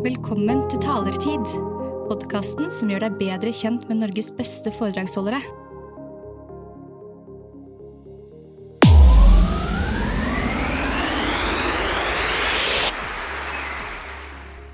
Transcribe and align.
Velkommen 0.00 0.62
til 0.72 0.80
Talertid, 0.80 1.42
podkasten 2.08 2.70
som 2.72 2.88
gjør 2.88 3.02
deg 3.04 3.16
bedre 3.18 3.50
kjent 3.52 3.82
med 3.84 3.98
Norges 4.00 4.30
beste 4.32 4.70
foredragsholdere. 4.72 5.36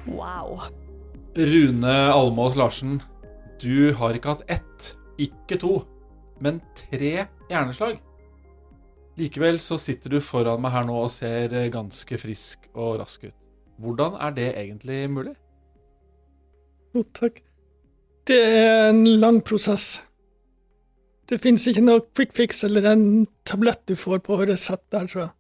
Wow. 0.07 0.63
Rune 1.35 1.97
Almås 2.13 2.55
Larsen, 2.55 3.01
du 3.59 3.91
har 3.99 4.15
ikke 4.15 4.37
hatt 4.37 4.45
ett, 4.47 4.93
ikke 5.19 5.59
to, 5.59 5.73
men 6.39 6.61
tre 6.79 7.17
hjerneslag. 7.51 7.99
Likevel 9.19 9.59
så 9.59 9.75
sitter 9.75 10.15
du 10.15 10.21
foran 10.23 10.63
meg 10.63 10.77
her 10.77 10.87
nå 10.87 11.01
og 11.03 11.11
ser 11.11 11.59
ganske 11.75 12.21
frisk 12.23 12.71
og 12.77 13.01
rask 13.03 13.27
ut. 13.27 13.46
Hvordan 13.79 14.17
er 14.21 14.31
det 14.37 14.49
egentlig 14.57 15.11
mulig? 15.11 15.35
Jo, 16.95 17.03
takk. 17.15 17.43
Det 18.27 18.39
er 18.43 18.89
en 18.89 19.07
lang 19.21 19.43
prosess. 19.45 20.03
Det 21.29 21.41
finnes 21.43 21.67
ikke 21.67 21.85
noe 21.85 22.05
quick 22.15 22.33
fix 22.35 22.63
eller 22.65 22.87
en 22.93 23.27
tablett 23.45 23.83
du 23.91 23.97
får 23.99 24.23
på 24.27 24.39
resept 24.47 24.87
der, 24.95 25.07
tror 25.11 25.23
jeg. 25.27 25.33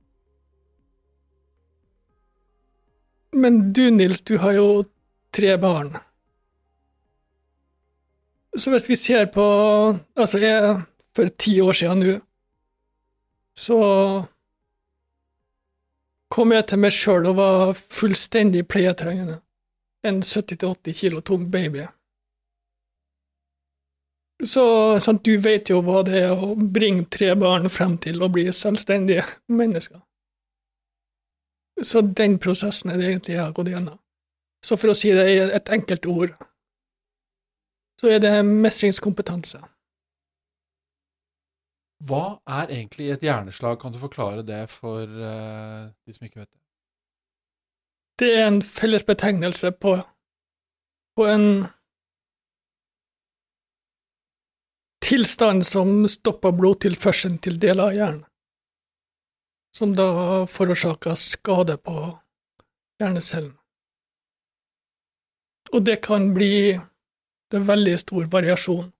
Men 3.36 3.72
du, 3.72 3.88
Nils, 3.90 4.22
du 4.22 4.36
har 4.42 4.56
jo 4.56 4.68
tre 5.34 5.56
barn. 5.60 5.92
Så 8.56 8.72
hvis 8.72 8.88
vi 8.88 8.96
ser 8.96 9.26
på 9.28 9.44
Altså, 10.16 10.38
jeg 10.40 10.76
for 11.16 11.28
ti 11.38 11.60
år 11.60 11.72
siden 11.72 12.02
nå, 12.04 12.14
så 13.56 13.76
kom 16.36 16.52
jeg 16.52 16.68
til 16.68 16.80
meg 16.82 16.92
sjøl 16.92 17.28
og 17.30 17.38
var 17.38 17.76
fullstendig 17.76 18.66
pleietrengende. 18.68 19.40
En 20.06 20.20
70-80 20.22 20.98
kilo 21.00 21.22
tung 21.24 21.46
baby. 21.50 21.86
Så 24.44 24.64
sant, 25.00 25.24
du 25.24 25.38
vet 25.40 25.70
jo 25.72 25.80
hva 25.84 26.02
det 26.04 26.18
er 26.26 26.34
å 26.36 26.52
bringe 26.54 27.06
tre 27.08 27.30
barn 27.40 27.70
frem 27.72 27.96
til 28.04 28.20
å 28.20 28.28
bli 28.32 28.50
selvstendige 28.52 29.24
mennesker. 29.48 30.02
Så 31.82 32.02
den 32.04 32.36
prosessen 32.40 32.92
er 32.92 33.00
det 33.00 33.08
egentlig 33.08 33.36
jeg 33.36 33.42
har 33.42 33.56
gått 33.56 33.72
gjennom. 33.72 33.96
Så 34.64 34.76
for 34.76 34.92
å 34.92 34.96
si 34.96 35.12
det 35.16 35.24
i 35.32 35.40
et 35.40 35.72
enkelt 35.72 36.08
ord, 36.10 36.36
så 38.00 38.12
er 38.12 38.20
det 38.20 38.34
mestringskompetanse. 38.44 39.62
Hva 42.04 42.38
er 42.44 42.68
egentlig 42.68 43.08
et 43.14 43.24
hjerneslag? 43.24 43.78
Kan 43.80 43.94
du 43.94 43.98
forklare 43.98 44.44
det 44.44 44.66
for 44.68 45.06
uh, 45.08 45.88
de 46.04 46.12
som 46.12 46.26
ikke 46.26 46.42
vet 46.42 46.50
det? 46.50 46.60
Det 48.20 48.28
er 48.36 48.46
en 48.48 48.62
felles 48.64 49.04
betegnelse 49.04 49.72
på, 49.76 49.96
på 51.16 51.26
en 51.28 51.66
tilstand 55.04 55.66
som 55.66 56.08
stopper 56.08 56.52
blodtilførselen 56.56 57.38
til 57.44 57.60
deler 57.60 57.90
av 57.90 57.96
hjernen, 57.96 58.24
som 59.76 59.92
da 59.96 60.08
forårsaker 60.50 61.14
skade 61.20 61.76
på 61.76 61.96
hjernecellen. 63.00 63.54
Og 65.74 65.84
det 65.84 66.00
kan 66.06 66.30
bli 66.34 66.72
det 67.52 67.62
veldig 67.68 67.98
stor 68.00 68.26
variasjon, 68.32 68.90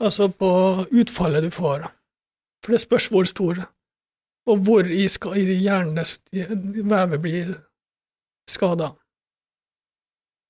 altså 0.00 0.28
på 0.32 0.50
utfallet 0.90 1.44
du 1.44 1.50
får, 1.50 1.84
for 2.64 2.74
det 2.74 2.80
spørs 2.82 3.08
hvor 3.12 3.28
stor, 3.28 3.60
og 4.50 4.64
hvor 4.66 4.88
i, 4.88 5.04
i 5.06 5.58
hjernen 5.60 6.00
vevet 6.90 7.20
blir 7.22 7.52
skada. 8.50 8.94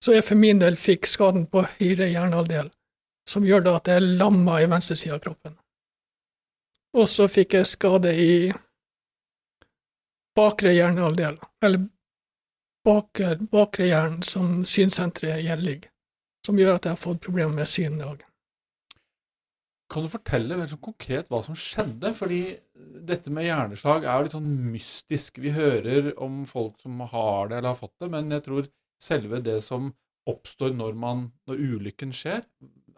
Så 0.04 0.14
jeg 0.16 0.24
for 0.24 0.40
min 0.40 0.60
del 0.62 0.78
fikk 0.80 1.08
skaden 1.10 1.44
på 1.50 1.66
høyre 1.76 2.08
hjernehalvdel, 2.08 2.70
som 3.28 3.44
gjør 3.44 3.66
da 3.66 3.76
at 3.76 3.90
jeg 3.90 4.00
er 4.00 4.08
lamma 4.22 4.60
i 4.62 4.68
venstre 4.70 4.96
side 4.96 5.18
av 5.18 5.24
kroppen. 5.24 5.58
Og 6.96 7.06
så 7.10 7.28
fikk 7.30 7.58
jeg 7.58 7.68
skade 7.68 8.14
i 8.16 8.32
bakre 10.38 10.72
hjernehalvdel, 10.72 11.36
eller 11.62 11.84
bakre, 12.86 13.36
bakre 13.52 13.90
hjernen, 13.90 14.24
som 14.24 14.64
synsenteret 14.64 15.44
igjen 15.44 15.62
ligger, 15.66 15.90
som 16.46 16.58
gjør 16.58 16.78
at 16.78 16.88
jeg 16.88 16.96
har 16.96 17.04
fått 17.04 17.22
problemer 17.26 17.60
med 17.60 17.68
syn 17.68 18.00
i. 18.00 18.29
Kan 19.90 20.06
du 20.06 20.10
fortelle 20.12 20.54
vel 20.54 20.68
sånn 20.70 20.82
konkret 20.84 21.30
hva 21.32 21.40
som 21.42 21.56
skjedde? 21.58 22.12
Fordi 22.14 22.42
dette 23.08 23.32
med 23.34 23.48
hjerneslag 23.48 24.04
er 24.04 24.12
jo 24.12 24.26
litt 24.26 24.36
sånn 24.36 24.52
mystisk. 24.70 25.40
Vi 25.42 25.54
hører 25.54 26.12
om 26.22 26.44
folk 26.50 26.78
som 26.82 27.00
har 27.10 27.50
det 27.50 27.58
eller 27.58 27.72
har 27.72 27.80
fått 27.80 27.96
det, 27.98 28.10
men 28.12 28.30
jeg 28.30 28.46
tror 28.46 28.70
selve 29.02 29.40
det 29.42 29.58
som 29.66 29.90
oppstår 30.30 30.76
når, 30.76 30.98
man, 31.00 31.24
når 31.48 31.62
ulykken 31.74 32.12
skjer, 32.14 32.44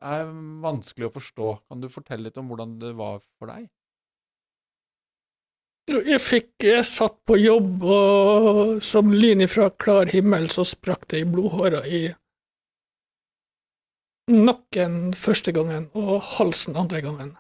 er 0.03 0.33
vanskelig 0.63 1.09
å 1.09 1.15
forstå. 1.15 1.53
Kan 1.71 1.81
du 1.81 1.89
fortelle 1.93 2.29
litt 2.29 2.41
om 2.41 2.51
hvordan 2.51 2.77
det 2.83 2.93
var 2.99 3.23
for 3.39 3.53
deg? 3.53 3.71
Jeg 5.91 6.23
fikk 6.23 6.63
Jeg 6.63 6.87
satt 6.87 7.17
på 7.27 7.37
jobb, 7.41 7.83
og 7.83 8.83
som 8.87 9.11
lyn 9.11 9.43
ifra 9.43 9.67
klar 9.83 10.11
himmel 10.13 10.47
så 10.53 10.63
sprakk 10.69 11.09
det 11.11 11.25
i 11.25 11.27
blodhåra 11.29 11.83
i 11.89 12.05
nakken 14.33 15.13
første 15.19 15.53
gangen 15.55 15.89
og 15.99 16.21
halsen 16.37 16.77
andre 16.79 17.03
gangen. 17.05 17.35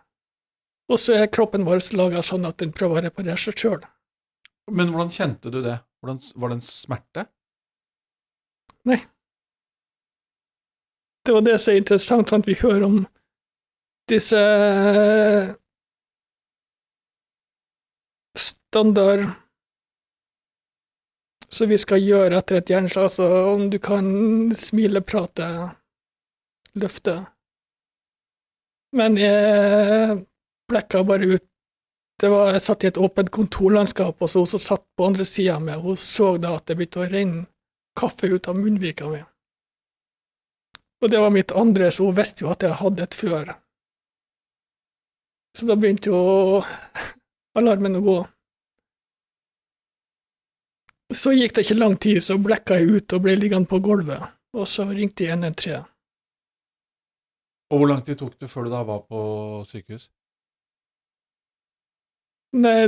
Og 0.92 1.00
så 1.00 1.16
er 1.16 1.30
kroppen 1.32 1.64
vår 1.64 1.80
laga 1.96 2.22
sånn 2.26 2.44
at 2.48 2.58
den 2.60 2.74
prøver 2.76 3.00
å 3.00 3.04
reparere 3.06 3.38
seg 3.40 3.56
sjøl. 3.58 3.80
Men 4.70 4.92
hvordan 4.92 5.12
kjente 5.12 5.50
du 5.52 5.60
det? 5.64 5.78
Hvordan, 6.02 6.20
var 6.36 6.52
det 6.52 6.58
en 6.58 6.66
smerte? 6.66 7.26
Nei. 8.90 8.98
Det 11.22 11.34
var 11.36 11.44
det 11.46 11.58
som 11.62 11.72
er 11.72 11.82
interessant, 11.82 12.32
at 12.34 12.48
vi 12.48 12.58
hører 12.58 12.86
om 12.88 13.02
disse 14.10 14.40
standard 18.38 19.28
som 21.52 21.68
vi 21.68 21.78
skal 21.78 22.02
gjøre 22.02 22.38
etter 22.40 22.58
et 22.58 22.72
hjerneslag, 22.72 23.10
altså 23.10 23.28
om 23.52 23.68
du 23.70 23.78
kan 23.82 24.06
smile, 24.56 25.02
prate, 25.04 25.46
løfte. 26.78 27.16
Men 28.96 29.16
jeg 29.16 30.18
blekka 30.68 31.02
bare 31.08 31.36
ut. 31.36 31.46
Det 32.20 32.28
var, 32.30 32.52
jeg 32.54 32.62
satt 32.62 32.84
i 32.84 32.90
et 32.92 33.00
åpent 33.00 33.30
kontorlandskap, 33.34 34.20
og 34.20 34.30
så 34.30 34.44
hun 34.44 34.50
som 34.52 34.62
satt 34.62 34.84
på 34.96 35.08
andre 35.08 35.24
sida 35.26 35.56
av 35.56 35.64
meg, 35.64 35.80
hun 35.82 35.96
så 35.98 36.36
da 36.38 36.52
at 36.58 36.68
det 36.68 36.76
begynte 36.78 37.02
å 37.02 37.08
renne 37.10 37.46
kaffe 37.98 38.30
ut 38.30 38.48
av 38.48 38.58
munnvika 38.58 39.08
mi. 39.10 39.18
Og 41.02 41.10
det 41.10 41.18
var 41.18 41.34
mitt 41.34 41.52
andre, 41.58 41.90
så 41.90 42.06
hun 42.06 42.16
visste 42.16 42.44
jo 42.44 42.52
at 42.52 42.62
jeg 42.62 42.78
hadde 42.78 43.02
et 43.02 43.16
før. 43.18 43.50
Så 45.58 45.66
da 45.66 45.74
begynte 45.76 46.12
jo 46.12 46.62
alarmen 47.58 47.98
å 47.98 48.04
gå. 48.04 48.18
Så 51.12 51.34
gikk 51.34 51.56
det 51.56 51.66
ikke 51.66 51.80
lang 51.80 51.96
tid, 52.00 52.22
så 52.24 52.38
blekka 52.40 52.78
jeg 52.78 53.00
ut 53.00 53.16
og 53.16 53.24
ble 53.26 53.34
liggende 53.36 53.68
på 53.68 53.82
gulvet, 53.84 54.22
og 54.56 54.68
så 54.68 54.86
ringte 54.92 55.26
jeg 55.26 55.34
113. 55.40 55.91
Og 57.72 57.80
hvor 57.80 57.88
lang 57.88 58.02
tid 58.04 58.20
tok 58.20 58.36
det 58.40 58.50
før 58.52 58.66
du 58.68 58.74
da 58.74 58.82
var 58.84 59.06
på 59.08 59.20
sykehus? 59.70 60.10
Nei, 62.60 62.84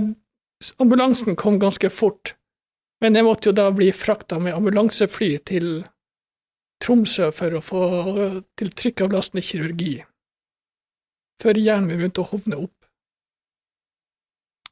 ambulansen 0.83 1.39
kom 1.41 1.57
ganske 1.61 1.89
fort, 1.89 2.35
men 3.01 3.17
jeg 3.17 3.25
måtte 3.25 3.49
jo 3.49 3.57
da 3.57 3.71
bli 3.73 3.89
frakta 3.97 4.37
med 4.43 4.57
ambulansefly 4.59 5.31
til 5.49 5.69
Tromsø 6.85 7.31
for 7.33 7.57
å 7.57 7.63
få 7.65 7.83
til 8.59 8.73
trykkavlastende 8.77 9.45
kirurgi, 9.47 9.95
før 11.41 11.61
hjernen 11.61 11.89
min 11.89 12.03
begynte 12.03 12.21
å 12.21 12.29
hovne 12.29 12.61
opp. 12.67 12.77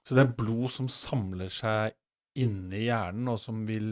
Så 0.05 0.19
det 0.19 0.27
er 0.27 0.37
blod 0.37 0.69
som 0.75 0.91
samler 0.93 1.49
seg 1.53 1.97
inni 2.43 2.89
hjernen, 2.89 3.31
og 3.33 3.41
som 3.41 3.65
vil 3.69 3.89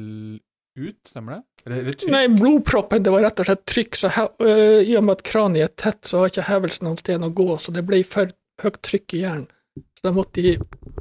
ut, 0.80 0.98
stemmer 1.08 1.36
det? 1.36 1.40
Eller, 1.66 1.80
eller 1.84 2.12
Nei, 2.14 2.22
blodproppen, 2.32 3.04
det 3.04 3.12
var 3.12 3.24
rett 3.26 3.42
og 3.42 3.48
slett 3.48 3.64
trykk, 3.68 3.98
så 4.00 4.10
øh, 4.10 4.80
i 4.80 4.96
og 4.98 5.06
med 5.06 5.18
at 5.18 5.24
kraniet 5.28 5.66
er 5.68 5.74
tett, 5.84 6.02
så 6.08 6.22
har 6.22 6.32
ikke 6.32 6.48
hevelsen 6.48 6.88
noen 6.88 7.00
sted 7.00 7.26
å 7.26 7.32
gå, 7.40 7.48
så 7.60 7.74
det 7.76 7.84
ble 7.88 8.00
for 8.08 8.32
høyt 8.64 8.78
trykk 8.86 9.16
i 9.16 9.24
hjernen. 9.24 9.48
Så 10.00 10.06
da 10.08 10.14
måtte 10.16 10.44
de 10.44 10.54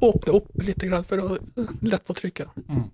åpne 0.04 0.36
opp 0.36 0.66
litt 0.68 0.84
for 1.08 1.24
å 1.24 1.38
lette 1.88 2.04
på 2.06 2.16
trykket. 2.18 2.52
Mm. 2.68 2.90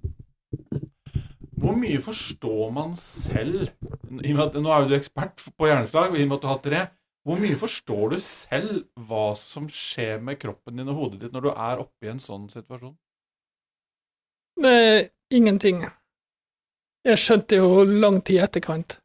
Hvor 1.66 1.78
mye 1.80 2.02
forstår 2.04 2.70
man 2.76 2.94
selv 3.00 3.64
at, 3.72 4.58
Nå 4.60 4.70
er 4.70 4.84
jo 4.84 4.90
du 4.92 4.96
ekspert 4.98 5.42
på 5.58 5.70
hjerneslag, 5.70 6.14
i 6.14 6.26
og 6.26 6.30
med 6.30 6.38
at 6.38 6.44
du 6.44 6.50
har 6.52 6.62
tre. 6.62 6.84
Hvor 7.26 7.42
mye 7.42 7.58
forstår 7.58 8.14
du 8.14 8.20
selv 8.22 8.84
hva 9.08 9.32
som 9.40 9.66
skjer 9.72 10.22
med 10.22 10.38
kroppen 10.42 10.78
din 10.78 10.92
og 10.94 11.00
hodet 11.00 11.24
ditt 11.24 11.34
når 11.34 11.48
du 11.48 11.52
er 11.56 11.82
oppe 11.82 12.06
i 12.06 12.12
en 12.12 12.22
sånn 12.22 12.46
situasjon? 12.54 12.94
Det 14.62 14.72
er 14.72 15.00
ingenting. 15.34 15.82
Jeg 17.06 17.22
skjønte 17.22 17.60
jo 17.60 17.84
lang 17.86 18.22
tid 18.26 18.40
i 18.40 18.44
etterkant, 18.44 18.98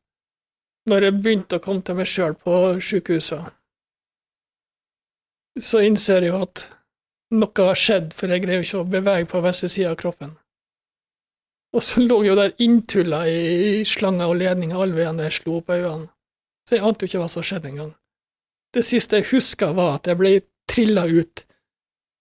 når 0.88 1.06
jeg 1.06 1.16
begynte 1.20 1.58
å 1.58 1.64
komme 1.64 1.84
til 1.84 1.98
meg 1.98 2.08
sjøl 2.08 2.32
på 2.32 2.54
sjukehuset. 2.80 3.50
Så 5.60 5.82
innser 5.84 6.24
jeg 6.24 6.32
jo 6.32 6.40
at 6.46 6.62
noe 7.36 7.66
har 7.66 7.76
skjedd, 7.76 8.14
for 8.16 8.32
jeg 8.32 8.46
greier 8.46 8.64
ikke 8.64 8.80
å 8.80 8.88
bevege 8.88 9.28
på 9.28 9.42
venstre 9.44 9.68
side 9.68 9.92
av 9.92 9.98
kroppen. 10.00 10.32
Og 11.76 11.84
så 11.84 12.02
lå 12.02 12.22
jeg 12.24 12.32
jo 12.32 12.38
der 12.38 12.56
inntulla 12.64 13.20
i 13.28 13.84
slanger 13.86 14.32
og 14.32 14.40
ledninger 14.40 14.80
alle 14.80 14.96
veiene 14.96 15.28
jeg 15.28 15.36
slo 15.36 15.60
opp 15.60 15.70
øynene. 15.70 16.08
Så 16.66 16.78
jeg 16.78 16.86
ante 16.86 17.04
jo 17.04 17.10
ikke 17.10 17.22
hva 17.22 17.28
som 17.30 17.46
skjedde 17.46 17.70
engang. 17.70 17.92
Det 18.74 18.82
siste 18.86 19.20
jeg 19.20 19.28
huska, 19.34 19.72
var 19.76 19.98
at 19.98 20.08
jeg 20.08 20.18
ble 20.18 20.34
trilla 20.70 21.04
ut 21.04 21.44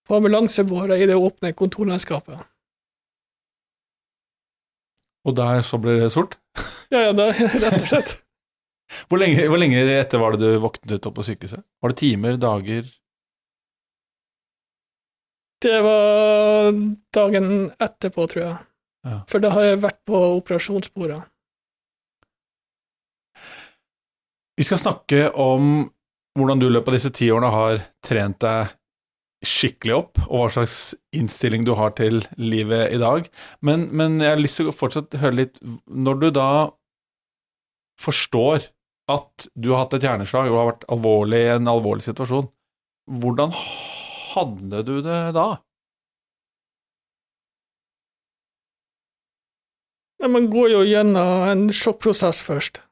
på 0.09 0.17
ambulansebåra 0.17 0.97
i 0.97 1.07
det 1.09 1.17
åpne 1.17 1.53
kontorlandskapet. 1.57 2.39
Og 5.27 5.35
der 5.35 5.61
så 5.65 5.79
ble 5.81 5.99
det 6.03 6.11
sort? 6.15 6.39
Ja, 6.89 7.03
ja, 7.05 7.11
det, 7.13 7.25
rett 7.37 7.75
og 7.83 7.89
slett. 7.91 8.15
Hvor 9.11 9.19
lenge, 9.21 9.43
hvor 9.45 9.59
lenge 9.61 9.83
etter 9.93 10.17
var 10.17 10.33
det 10.33 10.47
du 10.47 10.61
våknet 10.63 11.05
opp 11.05 11.19
på 11.19 11.25
sykehuset? 11.27 11.61
Var 11.83 11.91
det 11.93 11.99
timer, 11.99 12.39
dager? 12.41 12.87
Det 15.61 15.75
var 15.85 16.71
dagen 17.13 17.51
etterpå, 17.77 18.25
tror 18.31 18.41
jeg. 18.41 18.55
Ja. 19.05 19.19
For 19.29 19.43
da 19.43 19.51
har 19.53 19.67
jeg 19.67 19.81
vært 19.83 19.99
på 20.09 20.23
operasjonsbordet. 20.39 21.19
Vi 24.59 24.65
skal 24.67 24.81
snakke 24.81 25.29
om 25.39 25.85
hvordan 26.39 26.59
du 26.59 26.67
i 26.67 26.73
løpet 26.73 26.91
av 26.91 26.97
disse 26.97 27.13
ti 27.15 27.29
årene 27.31 27.51
har 27.53 27.83
trent 28.05 28.41
deg 28.43 28.73
skikkelig 29.45 29.95
opp, 29.95 30.19
og 30.27 30.43
hva 30.43 30.49
slags 30.57 30.95
innstilling 31.15 31.63
du 31.67 31.71
har 31.79 31.93
til 31.97 32.21
livet 32.35 32.91
i 32.91 32.99
dag. 32.99 33.29
Men, 33.65 33.87
men 33.95 34.19
jeg 34.19 34.35
har 34.35 34.41
lyst 34.41 34.59
til 34.59 34.71
å 34.71 34.75
fortsatt 34.75 35.15
høre 35.21 35.37
litt 35.43 35.61
Når 35.87 36.19
du 36.19 36.27
da 36.35 36.49
forstår 37.99 38.67
at 39.09 39.47
du 39.55 39.71
har 39.71 39.85
hatt 39.85 39.95
et 39.97 40.05
hjerneslag 40.05 40.51
og 40.51 40.59
har 40.59 40.69
vært 40.73 40.85
alvorlig 40.93 41.39
i 41.41 41.53
en 41.55 41.71
alvorlig 41.71 42.05
situasjon, 42.05 42.51
hvordan 43.09 43.55
hadde 43.55 44.83
du 44.85 44.99
det 45.01 45.21
da? 45.35 45.47
Man 50.29 50.49
går 50.51 50.73
jo 50.75 50.83
gjennom 50.83 51.47
en 51.47 51.65
sjokkprosess 51.71 52.43
først. 52.43 52.83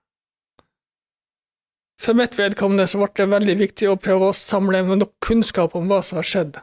For 1.97 2.13
mitt 2.13 2.37
vedkommende 2.39 2.85
så 2.87 3.01
ble 3.01 3.09
det 3.17 3.31
veldig 3.31 3.55
viktig 3.59 3.89
å 3.89 3.97
prøve 3.99 4.29
å 4.29 4.35
samle 4.37 4.83
nok 4.85 5.15
kunnskap 5.23 5.75
om 5.75 5.89
hva 5.89 6.03
som 6.05 6.19
har 6.19 6.27
skjedd, 6.29 6.59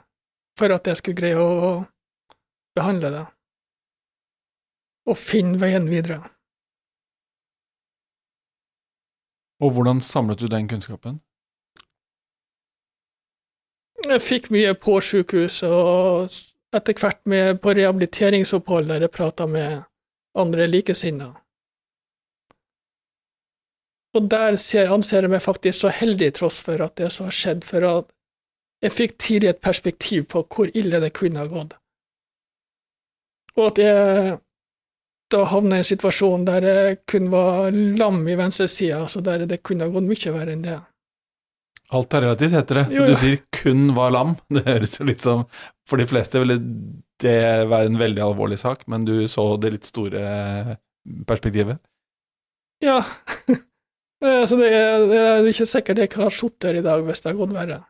for 0.58 0.74
at 0.74 0.86
jeg 0.86 1.00
skulle 1.00 1.18
greie 1.18 1.40
å 1.40 1.82
behandle 2.78 3.10
det, 3.14 3.24
og 5.10 5.18
finne 5.18 5.58
veien 5.60 5.90
videre. 5.90 6.22
Og 9.62 9.74
hvordan 9.74 10.00
samlet 10.02 10.40
du 10.42 10.48
den 10.50 10.68
kunnskapen? 10.70 11.20
Jeg 14.04 14.20
fikk 14.20 14.50
mye 14.52 14.74
på 14.76 14.98
sykehuset, 15.00 15.70
og 15.70 16.34
etter 16.76 16.98
hvert 16.98 17.22
med 17.30 17.60
på 17.62 17.72
rehabiliteringsopphold 17.74 18.90
der 18.90 19.06
jeg 19.06 19.14
prata 19.14 19.46
med 19.48 19.86
andre 20.36 20.66
likesinnede. 20.68 21.43
Og 24.14 24.28
der 24.30 24.56
ser, 24.60 24.92
anser 24.94 25.26
jeg 25.26 25.32
meg 25.32 25.42
faktisk 25.42 25.84
så 25.84 25.90
heldig, 25.90 26.30
tross 26.36 26.60
for 26.62 26.82
at 26.84 26.94
det 27.00 27.10
som 27.12 27.26
har 27.26 27.34
skjedd, 27.34 27.64
for 27.66 27.86
at 27.88 28.10
jeg 28.84 28.94
fikk 28.94 29.16
tidlig 29.18 29.50
et 29.50 29.62
perspektiv 29.64 30.28
på 30.30 30.44
hvor 30.54 30.70
ille 30.76 31.00
det 31.02 31.14
kunne 31.16 31.40
ha 31.40 31.50
gått. 31.50 31.74
Og 33.56 33.70
at 33.70 33.80
jeg 33.80 34.34
da 35.34 35.44
havna 35.50 35.78
i 35.78 35.82
en 35.82 35.88
situasjon 35.88 36.44
der 36.46 36.66
jeg 36.68 36.98
kun 37.10 37.30
var 37.32 37.72
lam 37.72 38.20
i 38.28 38.36
venstresida, 38.38 39.00
altså 39.02 39.22
der 39.24 39.46
det 39.50 39.62
kunne 39.66 39.86
ha 39.86 39.94
gått 39.94 40.06
mye 40.06 40.34
verre 40.34 40.54
enn 40.54 40.66
det. 40.66 40.76
Alt 41.94 42.14
er 42.16 42.24
relativt, 42.24 42.56
heter 42.56 42.80
det. 42.80 42.84
Så 42.88 42.94
Jo, 42.96 43.06
du 43.06 43.14
sier 43.14 43.38
'kun 43.52 43.94
var 43.94 44.10
lam'. 44.10 44.36
Det 44.54 44.64
høres 44.66 44.98
jo 44.98 45.04
litt 45.04 45.20
som 45.20 45.44
For 45.86 45.96
de 46.00 46.06
fleste 46.06 46.40
ville 46.40 46.58
det 47.20 47.68
være 47.68 47.86
en 47.86 47.98
veldig 47.98 48.22
alvorlig 48.22 48.58
sak, 48.58 48.88
men 48.88 49.04
du 49.04 49.28
så 49.28 49.56
det 49.60 49.72
litt 49.72 49.84
store 49.84 50.78
perspektivet. 51.28 51.78
Ja, 52.82 53.04
så 54.22 54.56
det 54.60 54.70
er, 54.72 55.06
det 55.10 55.18
er 55.20 55.48
ikke 55.50 55.66
sikkert 55.68 55.98
jeg 55.98 56.12
har 56.14 56.30
sittet 56.32 56.70
her 56.70 56.78
i 56.80 56.84
dag 56.84 57.02
hvis 57.04 57.24
det 57.24 57.32
har 57.32 57.40
gått 57.40 57.56
verre. 57.56 57.80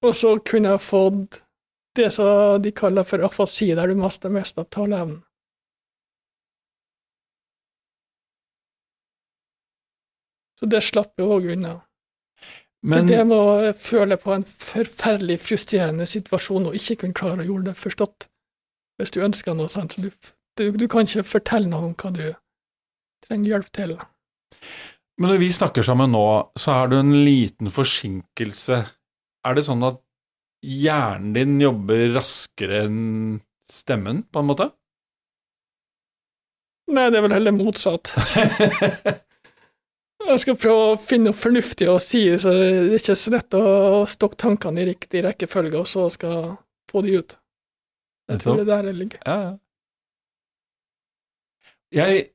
Og 0.00 0.14
så 0.16 0.36
kunne 0.44 0.74
jeg 0.74 0.82
fått 0.84 1.42
det 1.98 2.08
som 2.14 2.62
de 2.62 2.72
kaller 2.72 3.04
for 3.04 3.24
afasi, 3.26 3.72
der 3.76 3.90
du 3.90 3.98
mister 3.98 4.32
mest 4.32 4.58
av 4.58 4.70
taleevnen. 4.72 5.20
Så 10.60 10.68
det 10.68 10.82
slapp 10.84 11.16
jeg 11.16 11.28
òg 11.28 11.46
unna. 11.54 11.78
Men 12.84 13.04
For 13.04 13.12
det 13.12 13.20
må 13.28 13.40
jeg 13.64 13.76
føle 13.80 14.16
på 14.20 14.32
en 14.34 14.44
forferdelig 14.44 15.38
frustrerende 15.40 16.06
situasjon 16.08 16.68
og 16.68 16.76
ikke 16.76 17.02
kunne 17.02 17.16
klare 17.16 17.44
å 17.44 17.48
gjøre 17.48 17.70
det 17.70 17.76
forstått. 17.80 18.28
Hvis 19.00 19.12
du 19.16 19.22
ønsker 19.24 19.56
noe 19.56 19.72
sånt, 19.72 19.96
så 19.96 20.04
du, 20.04 20.10
du, 20.60 20.64
du 20.76 20.86
kan 20.88 21.08
ikke 21.08 21.24
fortelle 21.28 21.68
noen 21.68 21.92
om 21.92 21.96
hva 21.96 22.12
du 22.16 22.24
trenger 23.26 23.54
hjelp 23.54 23.70
til. 23.76 23.94
Men 25.20 25.34
når 25.34 25.42
vi 25.42 25.50
snakker 25.52 25.84
sammen 25.84 26.14
nå, 26.14 26.26
så 26.56 26.78
er 26.78 26.90
du 26.90 26.98
en 27.00 27.12
liten 27.26 27.68
forsinkelse. 27.72 28.80
Er 29.46 29.56
det 29.56 29.66
sånn 29.66 29.84
at 29.84 30.00
hjernen 30.64 31.34
din 31.36 31.56
jobber 31.60 32.14
raskere 32.16 32.84
enn 32.86 33.40
stemmen, 33.70 34.24
på 34.32 34.42
en 34.42 34.48
måte? 34.48 34.70
Nei, 36.90 37.06
det 37.12 37.20
er 37.20 37.26
vel 37.26 37.36
heller 37.36 37.54
motsatt. 37.54 38.10
Jeg 40.30 40.42
skal 40.42 40.56
prøve 40.60 40.88
å 40.90 40.98
finne 41.00 41.30
noe 41.30 41.36
fornuftig 41.36 41.86
å 41.88 41.98
si, 42.02 42.22
så 42.38 42.52
det 42.52 42.64
er 42.66 42.96
ikke 42.98 43.16
så 43.16 43.32
lett 43.32 43.56
å 43.56 43.62
stokke 44.10 44.38
tankene 44.40 44.82
i 44.82 44.90
riktig 44.90 45.22
rekkefølge, 45.24 45.80
og 45.80 45.88
så 45.88 46.08
skal 46.12 46.52
få 46.90 47.02
de 47.06 47.16
ut. 47.20 47.36
Jeg 48.30 48.42
tror 48.42 48.60
det 48.60 48.66
er 48.66 48.70
der 48.70 48.88
det 48.90 48.96
ligger. 48.98 49.22
Ja, 49.24 49.38
ja. 49.46 49.52
Jeg 51.90 52.28